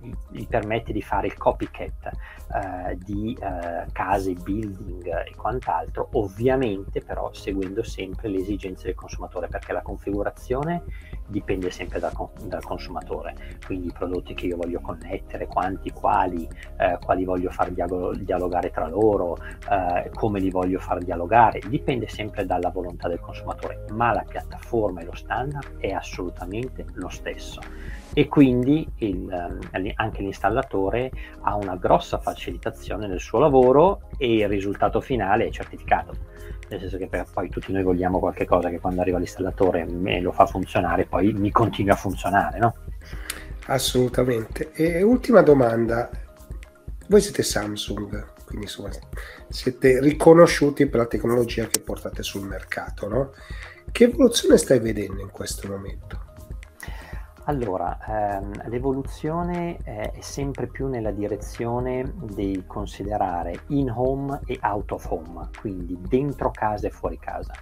[0.00, 2.10] gli, gli permette di fare il copycat
[2.50, 9.48] uh, di eh, case, building e quant'altro, ovviamente però seguendo sempre le esigenze del consumatore,
[9.48, 10.82] perché la configurazione
[11.26, 12.12] dipende sempre dal,
[12.44, 13.34] dal consumatore,
[13.64, 18.88] quindi i prodotti che io voglio connettere, quanti, quali, eh, quali voglio far dialogare tra
[18.88, 19.36] loro,
[19.70, 25.00] eh, come li voglio far dialogare, dipende sempre dalla volontà del consumatore, ma la piattaforma
[25.00, 27.60] e lo standard è assolutamente lo stesso
[28.14, 31.10] e quindi il, ehm, anche l'installatore
[31.42, 36.36] ha una grossa facilitazione nel suo lavoro e il risultato finale è certificato.
[36.68, 40.32] Nel senso che poi tutti noi vogliamo qualche cosa che quando arriva l'installatore me lo
[40.32, 42.74] fa funzionare, poi mi continua a funzionare, no?
[43.66, 44.72] Assolutamente.
[44.72, 46.10] E ultima domanda,
[47.08, 48.90] voi siete Samsung, quindi insomma
[49.48, 53.32] siete riconosciuti per la tecnologia che portate sul mercato, no?
[53.90, 56.27] Che evoluzione stai vedendo in questo momento?
[57.48, 64.92] Allora, ehm, l'evoluzione è, è sempre più nella direzione di considerare in home e out
[64.92, 67.54] of home, quindi dentro casa e fuori casa.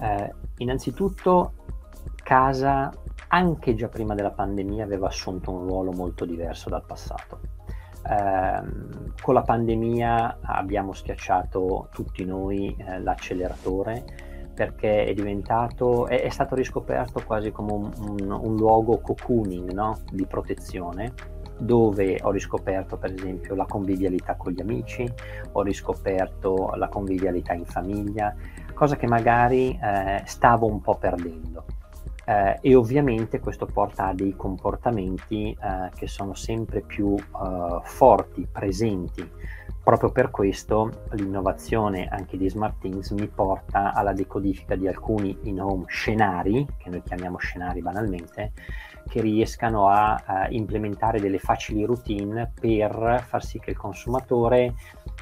[0.00, 1.52] Eh, innanzitutto,
[2.22, 2.90] casa
[3.28, 7.40] anche già prima della pandemia aveva assunto un ruolo molto diverso dal passato.
[8.08, 8.62] Eh,
[9.20, 16.54] con la pandemia abbiamo schiacciato tutti noi eh, l'acceleratore perché è diventato, è, è stato
[16.54, 19.98] riscoperto quasi come un, un, un luogo cocooning no?
[20.10, 21.12] di protezione
[21.58, 25.10] dove ho riscoperto per esempio la convivialità con gli amici,
[25.52, 28.34] ho riscoperto la convivialità in famiglia,
[28.74, 31.64] cosa che magari eh, stavo un po' perdendo.
[32.24, 38.46] Eh, e ovviamente questo porta a dei comportamenti eh, che sono sempre più eh, forti,
[38.50, 39.28] presenti
[39.84, 46.64] Proprio per questo l'innovazione anche di SmartThings mi porta alla decodifica di alcuni in-home scenari,
[46.76, 48.52] che noi chiamiamo scenari banalmente,
[49.08, 54.74] che riescano a, a implementare delle facili routine per far sì che il consumatore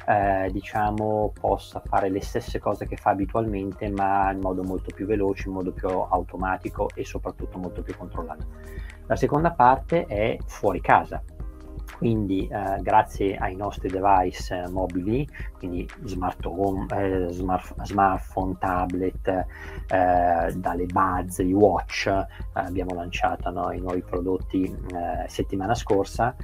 [0.07, 5.07] eh, diciamo possa fare le stesse cose che fa abitualmente ma in modo molto più
[5.07, 8.45] veloce, in modo più automatico e soprattutto molto più controllato.
[9.07, 11.21] La seconda parte è fuori casa,
[12.01, 19.27] quindi eh, grazie ai nostri device eh, mobili, quindi smart home, eh, smart, smartphone, tablet,
[19.27, 22.11] eh, dalle buzz, i watch,
[22.53, 24.75] abbiamo lanciato no, i nuovi prodotti
[25.27, 26.35] settimana scorsa,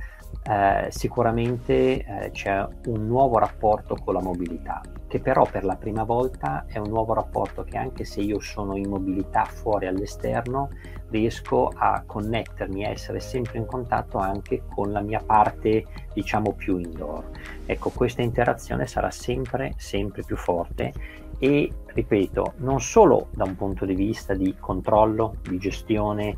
[0.90, 6.78] sicuramente c'è un nuovo rapporto con la mobilità che però per la prima volta è
[6.78, 10.70] un nuovo rapporto che anche se io sono in mobilità fuori all'esterno
[11.10, 16.78] riesco a connettermi, a essere sempre in contatto anche con la mia parte diciamo più
[16.78, 17.30] indoor.
[17.66, 20.92] Ecco, questa interazione sarà sempre sempre più forte
[21.40, 26.38] e ripeto, non solo da un punto di vista di controllo, di gestione,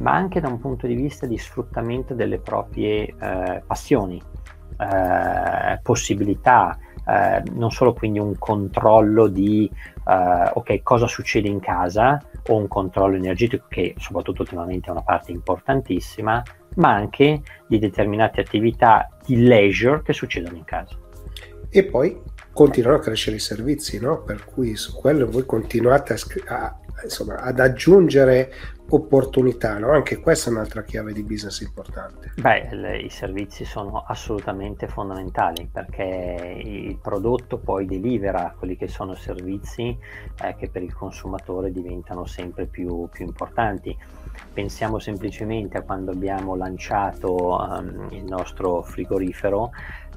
[0.00, 4.22] ma anche da un punto di vista di sfruttamento delle proprie eh, passioni,
[4.78, 6.78] eh, possibilità,
[7.08, 9.70] eh, non solo quindi un controllo di
[10.06, 15.02] eh, ok cosa succede in casa o un controllo energetico che soprattutto ultimamente è una
[15.02, 16.42] parte importantissima,
[16.76, 20.96] ma anche di determinate attività di leisure che succedono in casa.
[21.70, 22.20] E poi
[22.52, 24.22] continuano a crescere i servizi, no?
[24.22, 28.52] per cui su quello voi continuate a, a, insomma, ad aggiungere
[28.90, 29.90] opportunità, no?
[29.90, 32.32] Anche questa è un'altra chiave di business importante.
[32.36, 39.14] Beh, le, i servizi sono assolutamente fondamentali perché il prodotto poi delivera quelli che sono
[39.14, 39.96] servizi
[40.42, 43.96] eh, che per il consumatore diventano sempre più, più importanti.
[44.52, 49.70] Pensiamo semplicemente a quando abbiamo lanciato um, il nostro frigorifero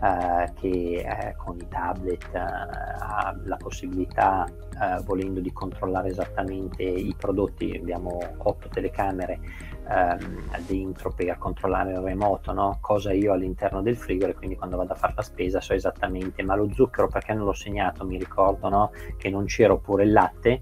[0.03, 6.81] eh, che eh, con i tablet eh, ha la possibilità, eh, volendo, di controllare esattamente
[6.81, 7.77] i prodotti.
[7.79, 9.39] Abbiamo 8 otto telecamere
[9.87, 12.79] ehm, dentro per controllare il remoto, no?
[12.81, 16.41] cosa io all'interno del frigo e quindi quando vado a fare la spesa so esattamente,
[16.41, 18.91] ma lo zucchero perché non l'ho segnato, mi ricordo no?
[19.17, 20.61] che non c'era oppure il latte,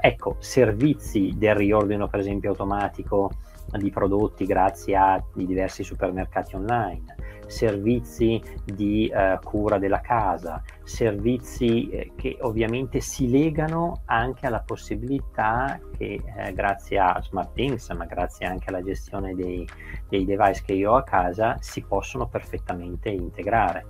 [0.00, 3.30] ecco, servizi del riordino per esempio automatico
[3.78, 7.14] di prodotti grazie a diversi supermercati online,
[7.50, 15.78] servizi di eh, cura della casa, servizi eh, che ovviamente si legano anche alla possibilità
[15.96, 19.68] che eh, grazie a SmartThings, ma grazie anche alla gestione dei,
[20.08, 23.84] dei device che io ho a casa, si possono perfettamente integrare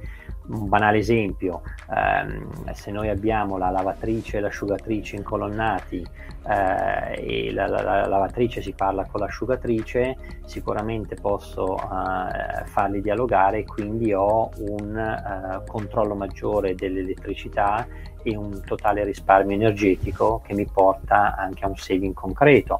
[0.50, 6.04] un banale esempio, ehm, se noi abbiamo la lavatrice e l'asciugatrice incolonnati
[6.48, 13.58] eh, e la, la, la, lavatrice si parla con l'asciugatrice, sicuramente posso eh, farli dialogare
[13.58, 17.86] e quindi ho un eh, controllo maggiore dell'elettricità
[18.22, 22.76] e un totale risparmio energetico che mi porta anche a un saving concreto.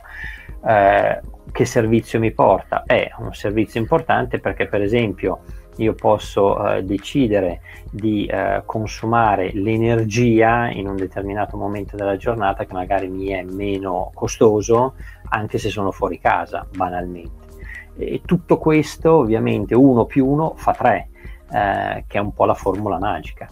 [0.66, 1.20] Eh,
[1.52, 2.82] che servizio mi porta?
[2.86, 5.40] È un servizio importante perché per esempio
[5.82, 7.60] io posso eh, decidere
[7.90, 14.10] di eh, consumare l'energia in un determinato momento della giornata che magari mi è meno
[14.14, 14.94] costoso
[15.30, 17.48] anche se sono fuori casa, banalmente.
[17.96, 21.08] E tutto questo ovviamente uno più uno fa tre,
[21.50, 23.48] eh, che è un po' la formula magica.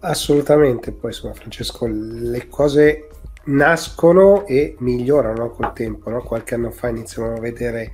[0.00, 3.08] Assolutamente, poi insomma Francesco, le cose
[3.44, 6.22] nascono e migliorano col tempo, no?
[6.22, 7.92] qualche anno fa iniziamo a vedere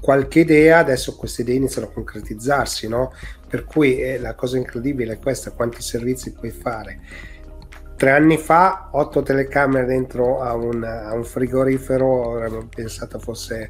[0.00, 3.12] qualche idea, adesso queste idee iniziano a concretizzarsi, no?
[3.48, 7.00] Per cui eh, la cosa incredibile è questa, quanti servizi puoi fare.
[7.96, 13.68] Tre anni fa, otto telecamere dentro a un, a un frigorifero, avremmo pensato fosse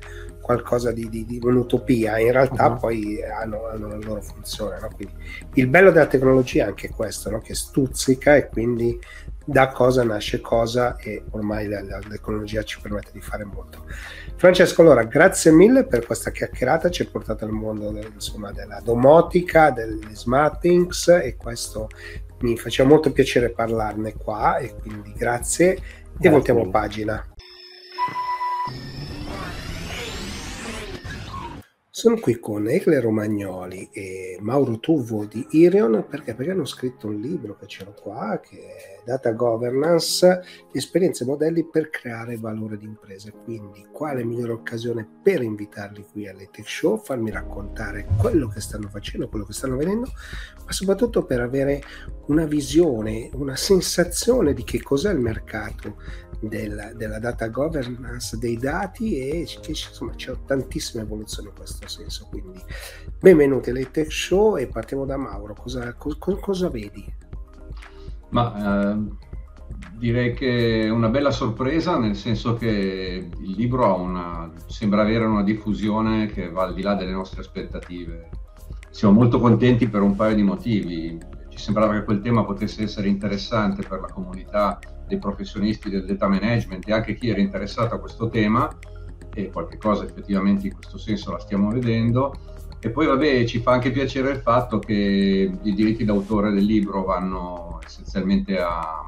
[0.48, 2.78] qualcosa di, di, di un'utopia, in realtà uh-huh.
[2.78, 4.78] poi hanno, hanno, la loro funzione.
[4.80, 4.88] No?
[4.94, 5.14] Quindi,
[5.54, 7.40] il bello della tecnologia è anche questo, no?
[7.40, 8.98] che stuzzica e quindi
[9.44, 13.84] da cosa nasce cosa e ormai la, la, tecnologia ci permette di fare molto.
[14.38, 18.80] Francesco, allora grazie mille per questa chiacchierata, ci hai portato al mondo del, insomma, della
[18.80, 21.88] domotica, degli smart things e questo
[22.42, 27.26] mi faceva molto piacere parlarne qua e quindi grazie, grazie e voltiamo pagina.
[31.98, 37.18] Sono qui con Egle Romagnoli e Mauro Tuvo di Irion perché, perché hanno scritto un
[37.18, 42.84] libro che c'era qua che è Data Governance, esperienze e modelli per creare valore di
[42.84, 43.32] imprese.
[43.32, 48.88] Quindi quale migliore occasione per invitarli qui alle Tech Show, farmi raccontare quello che stanno
[48.88, 50.08] facendo, quello che stanno vedendo,
[50.64, 51.82] ma soprattutto per avere
[52.26, 55.96] una visione, una sensazione di che cos'è il mercato
[56.40, 62.26] della, della data governance dei dati e che, insomma c'è tantissima evoluzione in questo senso.
[62.30, 62.60] Quindi
[63.18, 65.54] benvenuti alle Tech Show e partiamo da Mauro.
[65.54, 67.04] Cosa, co, cosa vedi?
[68.30, 69.26] Ma eh,
[69.96, 75.42] direi che è una bella sorpresa, nel senso che il libro una, sembra avere una
[75.42, 78.28] diffusione che va al di là delle nostre aspettative.
[78.90, 81.18] Siamo molto contenti per un paio di motivi.
[81.48, 86.28] Ci sembrava che quel tema potesse essere interessante per la comunità dei professionisti del data
[86.28, 88.68] management e anche chi era interessato a questo tema
[89.34, 92.34] e qualche cosa effettivamente in questo senso la stiamo vedendo.
[92.80, 97.04] E poi vabbè ci fa anche piacere il fatto che i diritti d'autore del libro
[97.04, 99.04] vanno essenzialmente a,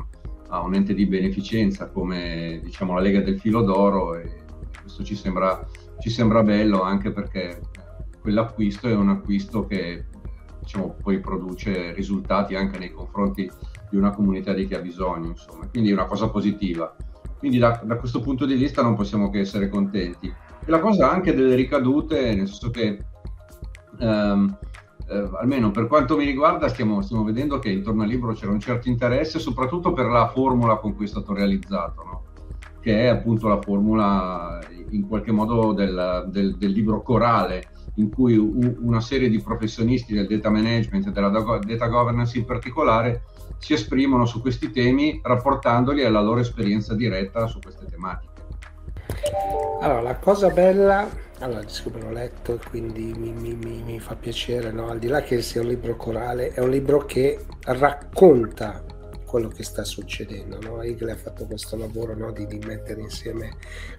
[0.48, 4.38] a un ente di beneficenza come diciamo la Lega del Filo d'Oro e
[4.80, 5.64] questo ci sembra,
[6.00, 7.60] ci sembra bello anche perché
[8.20, 10.06] quell'acquisto è un acquisto che
[10.60, 13.50] diciamo, poi produce risultati anche nei confronti
[13.90, 15.66] di una comunità di chi ha bisogno, insomma.
[15.66, 16.94] Quindi è una cosa positiva.
[17.40, 20.28] Quindi da, da, questo punto di vista non possiamo che essere contenti.
[20.28, 22.98] E la cosa ha anche delle ricadute, nel senso che
[23.98, 24.58] ehm,
[25.08, 28.60] eh, almeno per quanto mi riguarda stiamo, stiamo, vedendo che intorno al libro c'era un
[28.60, 32.22] certo interesse, soprattutto per la formula con cui è stato realizzato, no?
[32.80, 34.60] che è appunto la formula
[34.90, 37.64] in qualche modo del, del, del libro corale,
[38.00, 43.22] in cui una serie di professionisti del data management e della data governance in particolare
[43.58, 48.28] si esprimono su questi temi rapportandoli alla loro esperienza diretta su queste tematiche.
[49.80, 51.08] Allora, la cosa bella,
[51.40, 54.88] allora, siccome l'ho letto e quindi mi, mi, mi, mi, fa piacere, no?
[54.88, 58.82] al di là che sia un libro corale, è un libro che racconta
[59.30, 60.58] quello che sta succedendo.
[60.60, 60.82] No?
[60.82, 62.32] Eagle ha fatto questo lavoro no?
[62.32, 63.52] di, di, mettere insieme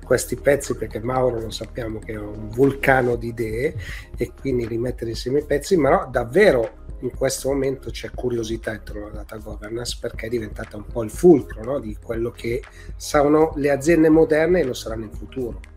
[0.04, 3.74] questi pezzi perché Mauro lo sappiamo che è un vulcano di idee
[4.18, 9.06] e quindi rimettere insieme i pezzi, ma no, davvero in questo momento c'è curiosità intorno
[9.06, 11.80] alla data governance perché è diventata un po' il fulcro no?
[11.80, 12.62] di quello che
[12.98, 15.71] saranno le aziende moderne e lo saranno in futuro.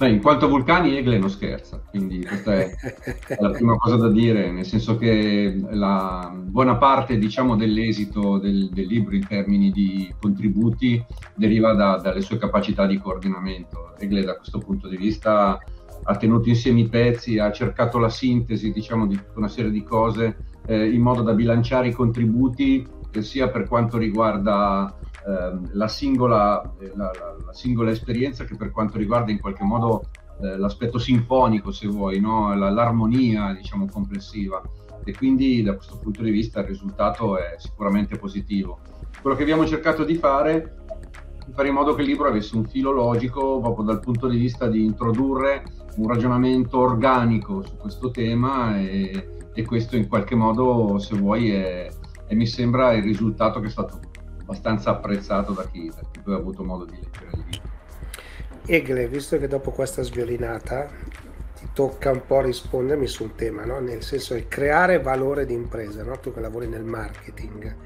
[0.00, 2.74] Beh, in quanto vulcani, Egle non scherza, quindi questa è,
[3.38, 8.86] la prima cosa da dire, nel senso che la buona parte diciamo, dell'esito del, del,
[8.86, 13.94] libro in termini di contributi deriva da, dalle sue capacità di coordinamento.
[13.98, 15.58] Egle da questo punto di vista
[16.02, 20.34] ha tenuto insieme i pezzi, ha cercato la sintesi diciamo, di una serie di cose
[20.64, 24.96] eh, in modo da bilanciare i contributi eh, sia per quanto riguarda
[25.26, 29.64] Ehm, la, singola, eh, la, la, la, singola, esperienza che per quanto riguarda in qualche
[29.64, 30.08] modo
[30.40, 32.54] eh, l'aspetto sinfonico, se vuoi, no?
[32.54, 34.62] l'armonia diciamo, complessiva.
[35.04, 38.78] E quindi da questo punto di vista il risultato è sicuramente positivo.
[39.20, 40.78] Quello che abbiamo cercato di fare
[41.46, 44.38] è fare in modo che il libro avesse un filo logico proprio dal punto di
[44.38, 45.64] vista di introdurre
[45.96, 51.90] un ragionamento organico su questo tema e, e questo in qualche modo, se vuoi, è,
[52.26, 53.98] è, mi sembra il risultato che è stato
[54.50, 57.68] abbastanza apprezzato da chi, da chi poi ha avuto modo di leggere il libro.
[58.66, 60.88] Egle, visto che dopo questa sviolinata
[61.54, 63.78] ti tocca un po' rispondermi su un tema, no?
[63.78, 66.18] nel senso di creare valore di impresa, no?
[66.18, 67.76] tu che lavori nel marketing,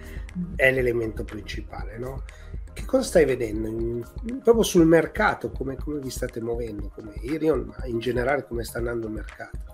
[0.57, 1.99] è l'elemento principale.
[1.99, 2.25] No?
[2.73, 4.05] Che cosa stai vedendo in,
[4.43, 8.79] proprio sul mercato, come, come, vi state muovendo, come Irion, ma in generale come sta
[8.79, 9.74] andando il mercato?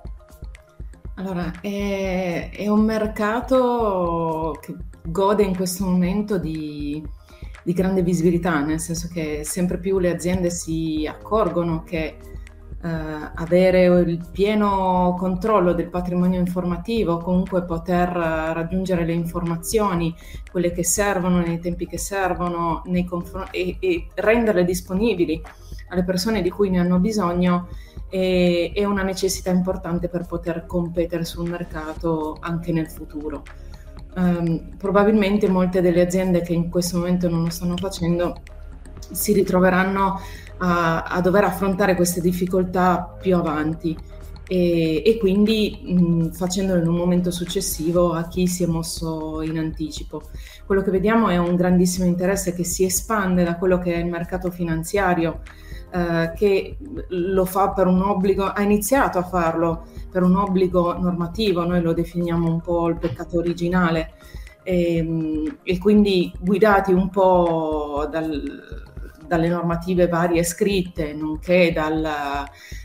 [1.20, 7.06] Allora, è, è un mercato che gode in questo momento di,
[7.62, 12.16] di, grande visibilità, nel senso che sempre più le aziende si accorgono che
[12.82, 12.88] eh,
[13.34, 20.14] avere il pieno controllo del patrimonio informativo, comunque poter raggiungere le informazioni,
[20.50, 25.42] quelle che servono nei tempi che servono confr- e, e renderle disponibili
[25.90, 27.68] alle persone di cui ne hanno bisogno,
[28.10, 33.42] è, è una necessità importante per poter competere sul mercato anche nel futuro
[34.16, 38.42] um, probabilmente molte delle aziende che in questo momento non lo stanno facendo
[39.10, 40.20] si ritroveranno
[40.58, 43.96] a, a dover affrontare queste difficoltà più avanti
[44.46, 49.58] e, e quindi mh, facendolo in un momento successivo a chi si è mosso in
[49.58, 50.22] anticipo.
[50.66, 54.06] Quello che vediamo è un grandissimo interesse che si espande da quello che è il
[54.06, 55.40] mercato finanziario,
[55.90, 56.76] eh, che
[57.08, 61.92] lo fa per un obbligo, ha iniziato a farlo per un obbligo normativo, noi lo
[61.92, 64.12] definiamo un po' il peccato originale,
[64.62, 68.88] e, ehm, e quindi guidati un po' dal,
[69.26, 72.08] dalle normative varie scritte, nonché dal,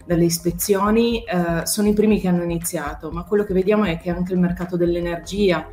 [0.05, 4.09] dalle ispezioni, eh, sono i primi che hanno iniziato, ma quello che vediamo è che
[4.09, 5.67] anche il mercato dell'energia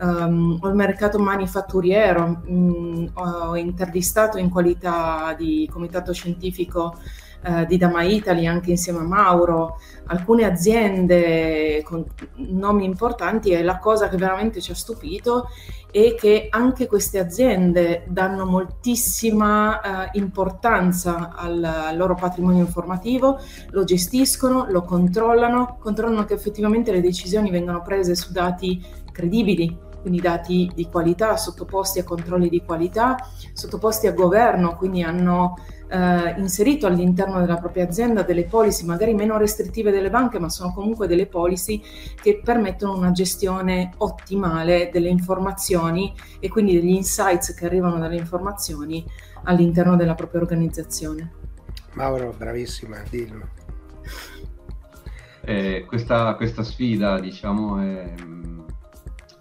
[0.00, 6.94] um, o il mercato manifatturiero, um, ho intervistato in qualità di comitato scientifico
[7.46, 12.02] eh, di Dama Italy, anche insieme a Mauro, alcune aziende con
[12.36, 15.48] nomi importanti e la cosa che veramente ci ha stupito
[15.90, 23.38] è che anche queste aziende danno moltissima eh, importanza al, al, loro patrimonio informativo,
[23.70, 28.82] lo gestiscono, lo controllano, controllano che effettivamente le decisioni vengano prese su dati
[29.14, 33.16] credibili, quindi dati di qualità, sottoposti a controlli di qualità,
[33.52, 35.54] sottoposti a governo, quindi hanno
[35.88, 40.72] eh, inserito all'interno della propria azienda delle policy magari meno restrittive delle banche, ma sono
[40.72, 41.80] comunque delle policy
[42.20, 49.04] che permettono una gestione ottimale delle informazioni e quindi degli insights che arrivano dalle informazioni
[49.44, 51.32] all'interno della propria organizzazione.
[51.92, 53.48] Mauro, bravissima, dillo.
[55.46, 58.14] Eh, questa, questa, sfida, diciamo, è,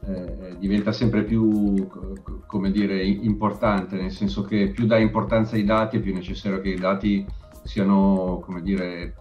[0.05, 1.87] eh, diventa sempre più,
[2.45, 6.69] come dire, importante, nel senso che più dai importanza ai dati è più necessario che
[6.69, 7.25] i dati
[7.63, 9.15] siano, come dire,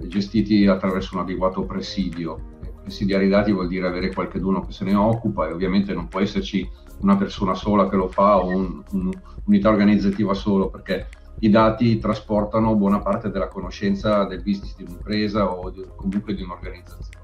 [0.00, 2.54] eh, gestiti attraverso un adeguato presidio.
[2.82, 6.20] Presidiare i dati vuol dire avere qualcuno che se ne occupa e ovviamente non può
[6.20, 6.68] esserci
[7.00, 11.08] una persona sola che lo fa o un, un'unità organizzativa solo perché
[11.40, 16.42] i dati trasportano buona parte della conoscenza del business di un'impresa o di, comunque di
[16.42, 17.15] un'organizzazione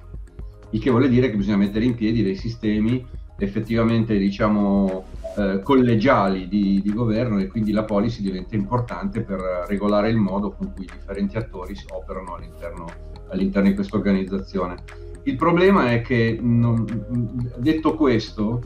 [0.72, 3.06] il che vuole dire che bisogna mettere in piedi dei sistemi
[3.38, 5.04] effettivamente diciamo
[5.36, 10.50] eh, collegiali di, di, governo e quindi la policy diventa importante per regolare il modo
[10.50, 12.86] con cui i differenti attori operano all'interno,
[13.30, 14.76] all'interno di questa organizzazione.
[15.24, 16.84] Il problema è che, non,
[17.56, 18.60] detto questo,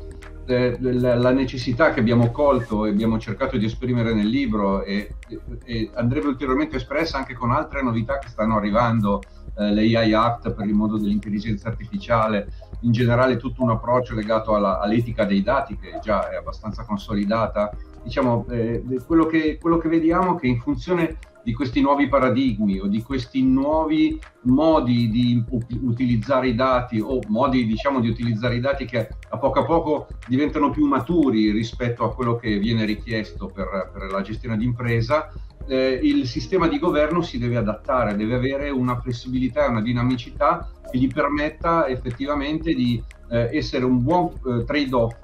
[0.47, 5.17] eh, la, necessità che abbiamo colto e abbiamo cercato di esprimere nel libro e,
[5.65, 9.21] e andrebbe ulteriormente espressa anche con altre novità che stanno arrivando
[9.57, 12.49] eh, l'AI Act per il mondo dell'intelligenza artificiale,
[12.81, 17.71] in generale tutto un approccio legato alla, all'etica dei dati che già è abbastanza consolidata.
[18.03, 22.81] Diciamo, eh, quello, che, quello che vediamo è che in funzione di questi nuovi paradigmi
[22.81, 25.45] o di questi nuovi modi di
[25.81, 30.09] utilizzare i dati o modi diciamo di utilizzare i dati che a poco a poco
[30.27, 35.31] diventano più maturi rispetto a quello che viene richiesto per, per la gestione d'impresa
[35.67, 40.71] eh, il sistema di governo si deve adattare, deve avere una flessibilità e una dinamicità
[40.91, 45.17] che gli permetta effettivamente di eh, essere un buon eh, trade-off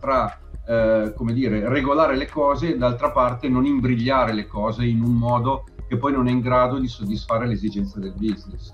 [0.00, 5.02] tra eh, come dire, regolare le cose e d'altra parte non imbrigliare le cose in
[5.02, 8.72] un modo che poi non è in grado di soddisfare le esigenze del business.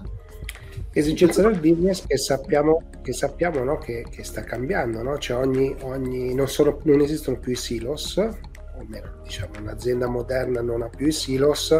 [0.92, 3.78] Esigenza del business che sappiamo, che, sappiamo no?
[3.78, 5.18] che, che, sta cambiando, no?
[5.18, 8.18] cioè ogni, ogni, non, sono, non esistono più i silos,
[8.80, 11.74] o meno, diciamo, un'azienda moderna non ha più i silos,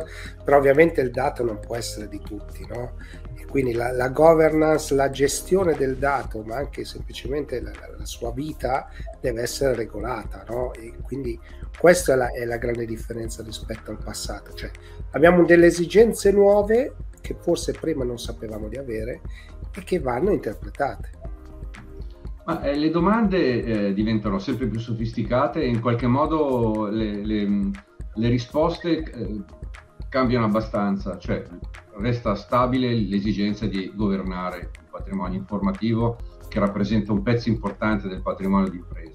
[0.45, 2.97] però ovviamente il dato non può essere di tutti, no?
[3.37, 8.33] E quindi la, la, governance, la gestione del dato, ma anche semplicemente la, la sua
[8.33, 8.89] vita
[9.21, 10.73] deve essere regolata, no?
[10.75, 11.39] E quindi
[11.79, 14.71] questa è la, è la grande differenza rispetto al passato, cioè
[15.13, 19.21] abbiamo delle esigenze nuove che forse prima non sapevamo di avere
[19.75, 21.19] e che vanno interpretate.
[22.51, 27.71] Ma, eh, le domande eh, diventano sempre più sofisticate e in qualche modo le, le,
[28.13, 29.43] le risposte eh,
[30.09, 31.45] cambiano abbastanza, cioè
[31.99, 36.17] resta stabile l'esigenza di governare il patrimonio informativo
[36.49, 39.10] che rappresenta un pezzo importante del patrimonio di impresa.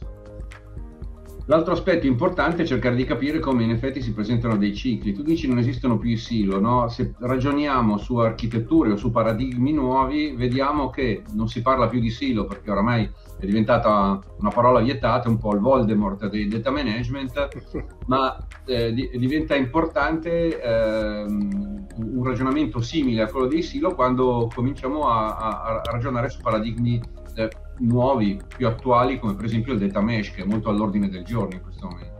[1.48, 5.14] L'altro aspetto importante è cercare di capire come in effetti si presentano dei cicli.
[5.14, 6.88] Tu dici non esistono più i silo, no?
[6.88, 12.10] Se ragioniamo su architetture o su paradigmi nuovi, vediamo che non si parla più di
[12.10, 17.48] silo perché oramai è diventata una parola vietata, un po' il Voldemort del data management,
[18.08, 18.36] ma
[18.66, 25.36] eh, di, diventa importante eh, un ragionamento simile a quello dei silo quando cominciamo a,
[25.38, 27.00] a, a ragionare su paradigmi
[27.36, 31.24] eh, nuovi, più attuali, come per esempio il data mesh, che è molto all'ordine del
[31.24, 32.14] giorno in questo momento.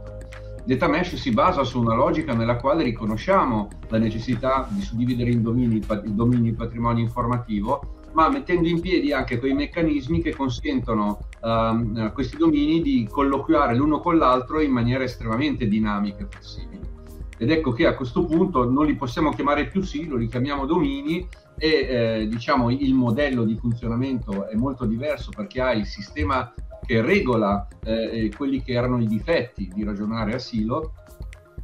[0.66, 5.30] Il data mesh si basa su una logica nella quale riconosciamo la necessità di suddividere
[5.30, 10.34] in domini il dominio il patrimonio informativo, ma mettendo in piedi anche quei meccanismi che
[10.34, 16.26] consentono um, a questi domini di colloquiare l'uno con l'altro in maniera estremamente dinamica e
[16.28, 16.94] flessibile.
[17.38, 21.28] Ed ecco che a questo punto non li possiamo chiamare più silo, li chiamiamo domini
[21.58, 26.52] e eh, diciamo il modello di funzionamento è molto diverso perché ha il sistema
[26.84, 30.92] che regola eh, quelli che erano i difetti di ragionare a silo,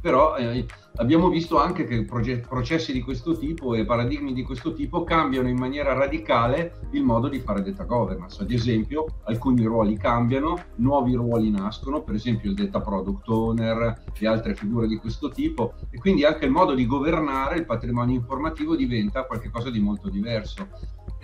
[0.01, 0.65] però eh,
[0.97, 5.57] abbiamo visto anche che processi di questo tipo e paradigmi di questo tipo cambiano in
[5.57, 8.41] maniera radicale il modo di fare data governance.
[8.41, 14.27] Ad esempio, alcuni ruoli cambiano, nuovi ruoli nascono, per esempio il data product owner e
[14.27, 18.75] altre figure di questo tipo, e quindi anche il modo di governare il patrimonio informativo
[18.75, 20.67] diventa qualcosa di molto diverso.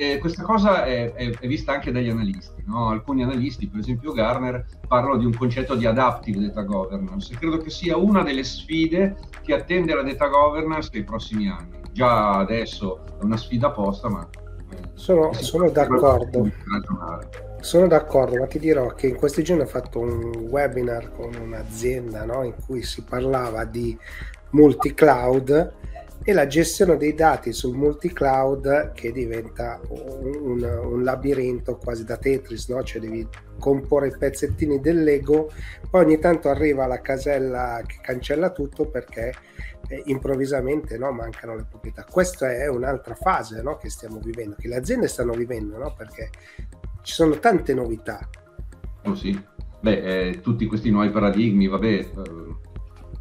[0.02, 2.64] E questa cosa è, è, è, vista anche dagli analisti.
[2.66, 2.88] No?
[2.88, 7.58] Alcuni analisti, per esempio Garner, parlano di un concetto di adaptive data governance e credo
[7.58, 11.82] che sia una delle sfide che attende la data governance nei prossimi anni.
[11.92, 14.26] Già adesso è una sfida posta, ma...
[14.72, 16.50] Eh, sono, sono d'accordo.
[17.60, 22.24] Sono d'accordo, ma ti dirò che in questi giorni ho fatto un webinar con un'azienda
[22.24, 22.44] no?
[22.44, 23.98] in cui si parlava di
[24.52, 25.74] multi-cloud
[26.30, 32.70] e la gestione dei dati sul multi-cloud che diventa un, un labirinto quasi da Tetris,
[32.70, 32.84] no?
[32.84, 33.28] cioè devi
[33.58, 35.52] comporre i pezzettini del Lego,
[35.90, 39.34] poi ogni tanto arriva la casella che cancella tutto perché
[39.88, 42.06] eh, improvvisamente no, mancano le proprietà.
[42.08, 45.96] Questa è un'altra fase no, che stiamo vivendo, che le aziende stanno vivendo, no?
[45.98, 46.30] perché
[47.02, 48.30] ci sono tante novità.
[49.06, 49.36] Oh sì,
[49.82, 52.08] beh, eh, tutti questi nuovi paradigmi, vabbè, eh,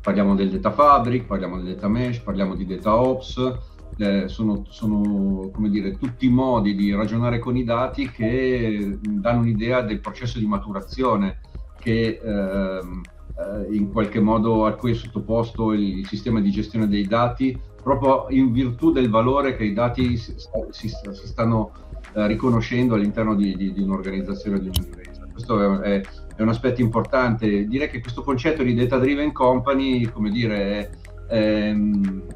[0.00, 3.58] parliamo del data fabric, parliamo del data mesh, parliamo di data ops,
[3.96, 10.00] eh, sono, sono dire, tutti modi di ragionare con i dati che danno un'idea del
[10.00, 11.40] processo di maturazione
[11.78, 13.02] che ehm,
[13.38, 17.58] eh, in qualche modo a cui è sottoposto il, il, sistema di gestione dei dati
[17.82, 20.34] proprio in virtù del valore che i dati si,
[20.70, 21.72] si, si stanno
[22.14, 25.26] eh, riconoscendo all'interno di, di, di un'organizzazione di un'impresa.
[25.30, 26.02] Questo è, è,
[26.42, 27.66] un aspetto importante.
[27.66, 30.90] Direi che questo concetto di data driven company, come dire,
[31.26, 31.68] è, è,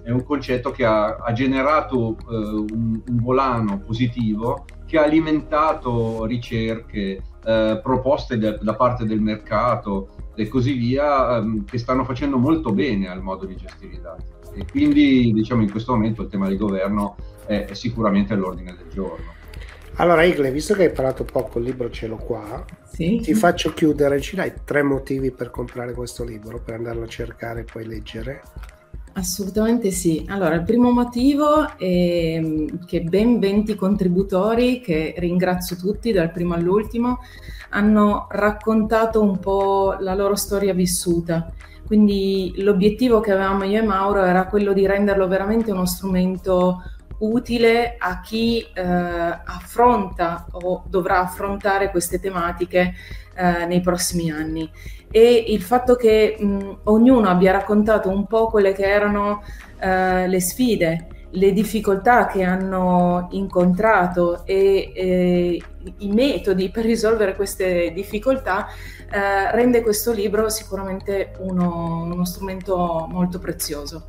[0.03, 6.25] è un concetto che ha, ha generato eh, un, un, volano positivo che ha alimentato
[6.27, 12.39] ricerche, eh, proposte de, da parte del mercato e così via, ehm, che stanno facendo
[12.39, 14.25] molto bene al modo di gestire i dati.
[14.55, 18.89] E quindi, diciamo, in questo momento il tema del governo è, è sicuramente all'ordine del
[18.93, 19.41] giorno.
[19.97, 23.21] Allora, Igle, visto che hai parlato poco, il libro ce l'ho qua, sì.
[23.23, 24.21] ti faccio chiudere.
[24.21, 28.43] Ci dai tre motivi per comprare questo libro, per andarlo a cercare e poi leggere?
[29.15, 30.25] Assolutamente sì.
[30.29, 32.41] Allora, il primo motivo è
[32.87, 37.19] che ben 20 contributori, che ringrazio tutti dal primo all'ultimo,
[37.71, 41.53] hanno raccontato un po' la loro storia vissuta.
[41.85, 46.83] Quindi l'obiettivo che avevamo io e Mauro era quello di renderlo veramente uno strumento
[47.23, 52.95] utile a chi eh, affronta o dovrà affrontare queste tematiche
[53.35, 54.71] eh, nei prossimi anni.
[55.11, 59.43] E il fatto che mh, ognuno abbia raccontato un po' quelle che erano
[59.79, 65.63] eh, le sfide, le difficoltà che hanno incontrato e eh,
[65.99, 68.67] i metodi per risolvere queste difficoltà
[69.11, 74.09] eh, rende questo libro sicuramente uno, uno strumento molto prezioso.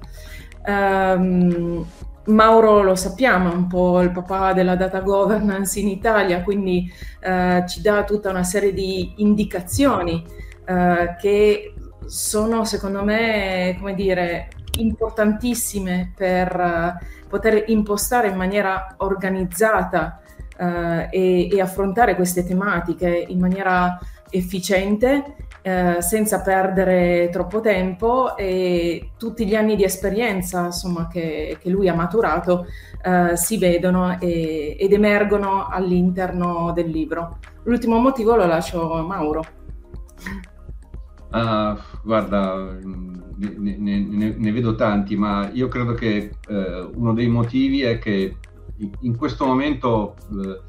[0.66, 1.86] Um,
[2.26, 7.67] Mauro lo sappiamo, è un po' il papà della data governance in Italia, quindi uh,
[7.67, 10.24] ci dà tutta una serie di indicazioni
[10.67, 11.74] uh, che
[12.05, 20.19] sono secondo me, come dire, importantissime per uh, poter impostare in maniera organizzata
[20.55, 23.97] e, e affrontare queste tematiche in maniera
[24.30, 25.36] efficiente
[25.66, 31.88] eh, senza perdere troppo tempo e tutti gli anni di esperienza insomma, che, che lui
[31.88, 32.66] ha maturato
[33.01, 37.39] eh, si vedono e, ed emergono all'interno del libro.
[37.64, 39.43] L'ultimo motivo lo lascio a Mauro.
[41.32, 47.82] Uh, guarda, ne, ne, ne, vedo tanti, ma io credo che eh, uno dei motivi
[47.82, 48.38] è che
[48.99, 50.61] in questo momento eh,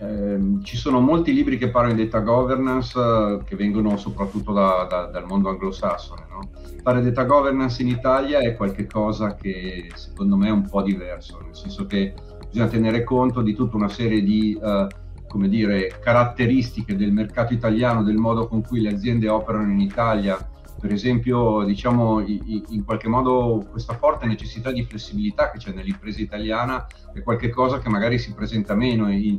[0.00, 4.86] eh, ci sono molti libri che parlano di data governance eh, che vengono soprattutto da,
[4.88, 6.26] da, dal mondo anglosassone.
[6.30, 6.50] No?
[6.82, 11.54] Fare data governance in Italia è qualcosa che secondo me è un po' diverso, nel
[11.54, 12.14] senso che
[12.48, 14.86] bisogna tenere conto di tutta una serie di eh,
[15.28, 20.36] come dire, caratteristiche del mercato italiano, del modo con cui le aziende operano in Italia,
[20.80, 26.86] per esempio, diciamo, in qualche modo questa forte necessità di flessibilità che c'è nell'impresa italiana
[27.12, 29.38] è qualcosa che magari si presenta meno in,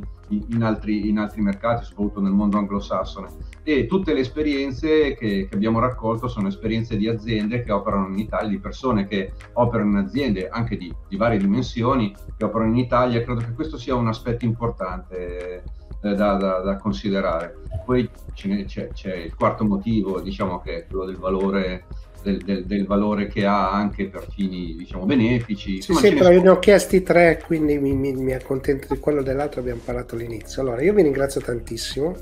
[0.50, 3.28] in, altri, in, altri, mercati, soprattutto nel mondo anglosassone.
[3.62, 8.18] E tutte le esperienze che, che, abbiamo raccolto sono esperienze di aziende che operano in
[8.18, 12.78] Italia, di persone che operano in aziende anche di, di varie dimensioni, che operano in
[12.78, 13.22] Italia.
[13.22, 15.62] Credo che questo sia un aspetto importante
[16.02, 17.62] eh, da, da, da, considerare.
[17.84, 21.84] Poi c'è, c'è, il quarto motivo, diciamo che è quello del valore,
[22.22, 25.82] del, del, del valore che ha anche per fini diciamo, benefici.
[25.82, 29.22] Sì, sì però io ne ho chiesti tre, quindi mi, mi, mi accontento di quello
[29.22, 30.62] dell'altro, abbiamo parlato all'inizio.
[30.62, 32.16] Allora, io vi ringrazio tantissimo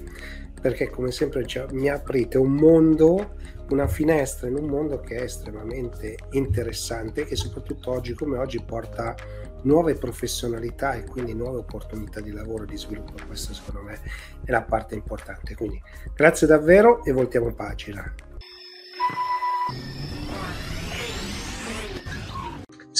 [0.60, 3.36] perché come sempre cioè, mi aprite un mondo,
[3.70, 9.14] una finestra in un mondo che è estremamente interessante e soprattutto oggi come oggi porta
[9.62, 13.12] nuove professionalità e quindi nuove opportunità di lavoro e di sviluppo.
[13.26, 13.98] Questa secondo me
[14.44, 15.54] è la parte importante.
[15.54, 15.80] Quindi
[16.14, 18.12] grazie davvero e voltiamo pagina.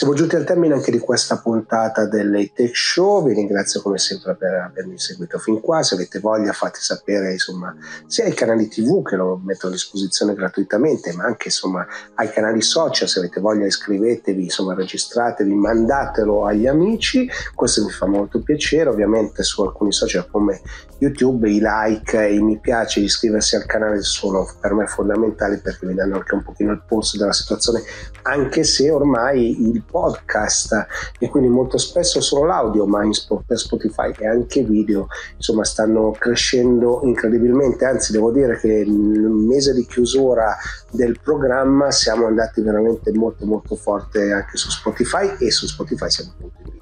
[0.00, 4.54] Siamo giunti al termine anche di questa puntata dell'Atech Show, vi ringrazio come sempre per
[4.54, 9.16] avermi seguito fin qua, se avete voglia fate sapere insomma sia ai canali tv che
[9.16, 14.44] lo metto a disposizione gratuitamente, ma anche insomma ai canali social, se avete voglia iscrivetevi,
[14.44, 20.62] insomma registratevi, mandatelo agli amici, questo mi fa molto piacere, ovviamente su alcuni social come
[21.00, 25.94] YouTube i like, i mi piace, iscriversi al canale sono per me fondamentali perché mi
[25.94, 27.82] danno anche un pochino il polso della situazione,
[28.22, 30.86] anche se ormai il podcast
[31.18, 33.12] e quindi molto spesso solo l'audio, ma in,
[33.46, 37.86] per Spotify e anche video, insomma, stanno crescendo incredibilmente.
[37.86, 40.54] Anzi, devo dire che nel mese di chiusura
[40.90, 46.32] del programma siamo andati veramente molto molto forte anche su Spotify e su Spotify siamo
[46.36, 46.79] appunto in.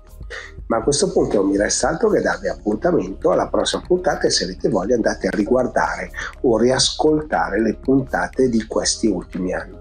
[0.68, 4.30] Ma a questo punto non mi resta altro che darvi appuntamento alla prossima puntata e
[4.30, 6.10] se avete voglia andate a riguardare
[6.42, 9.77] o riascoltare le puntate di questi ultimi anni.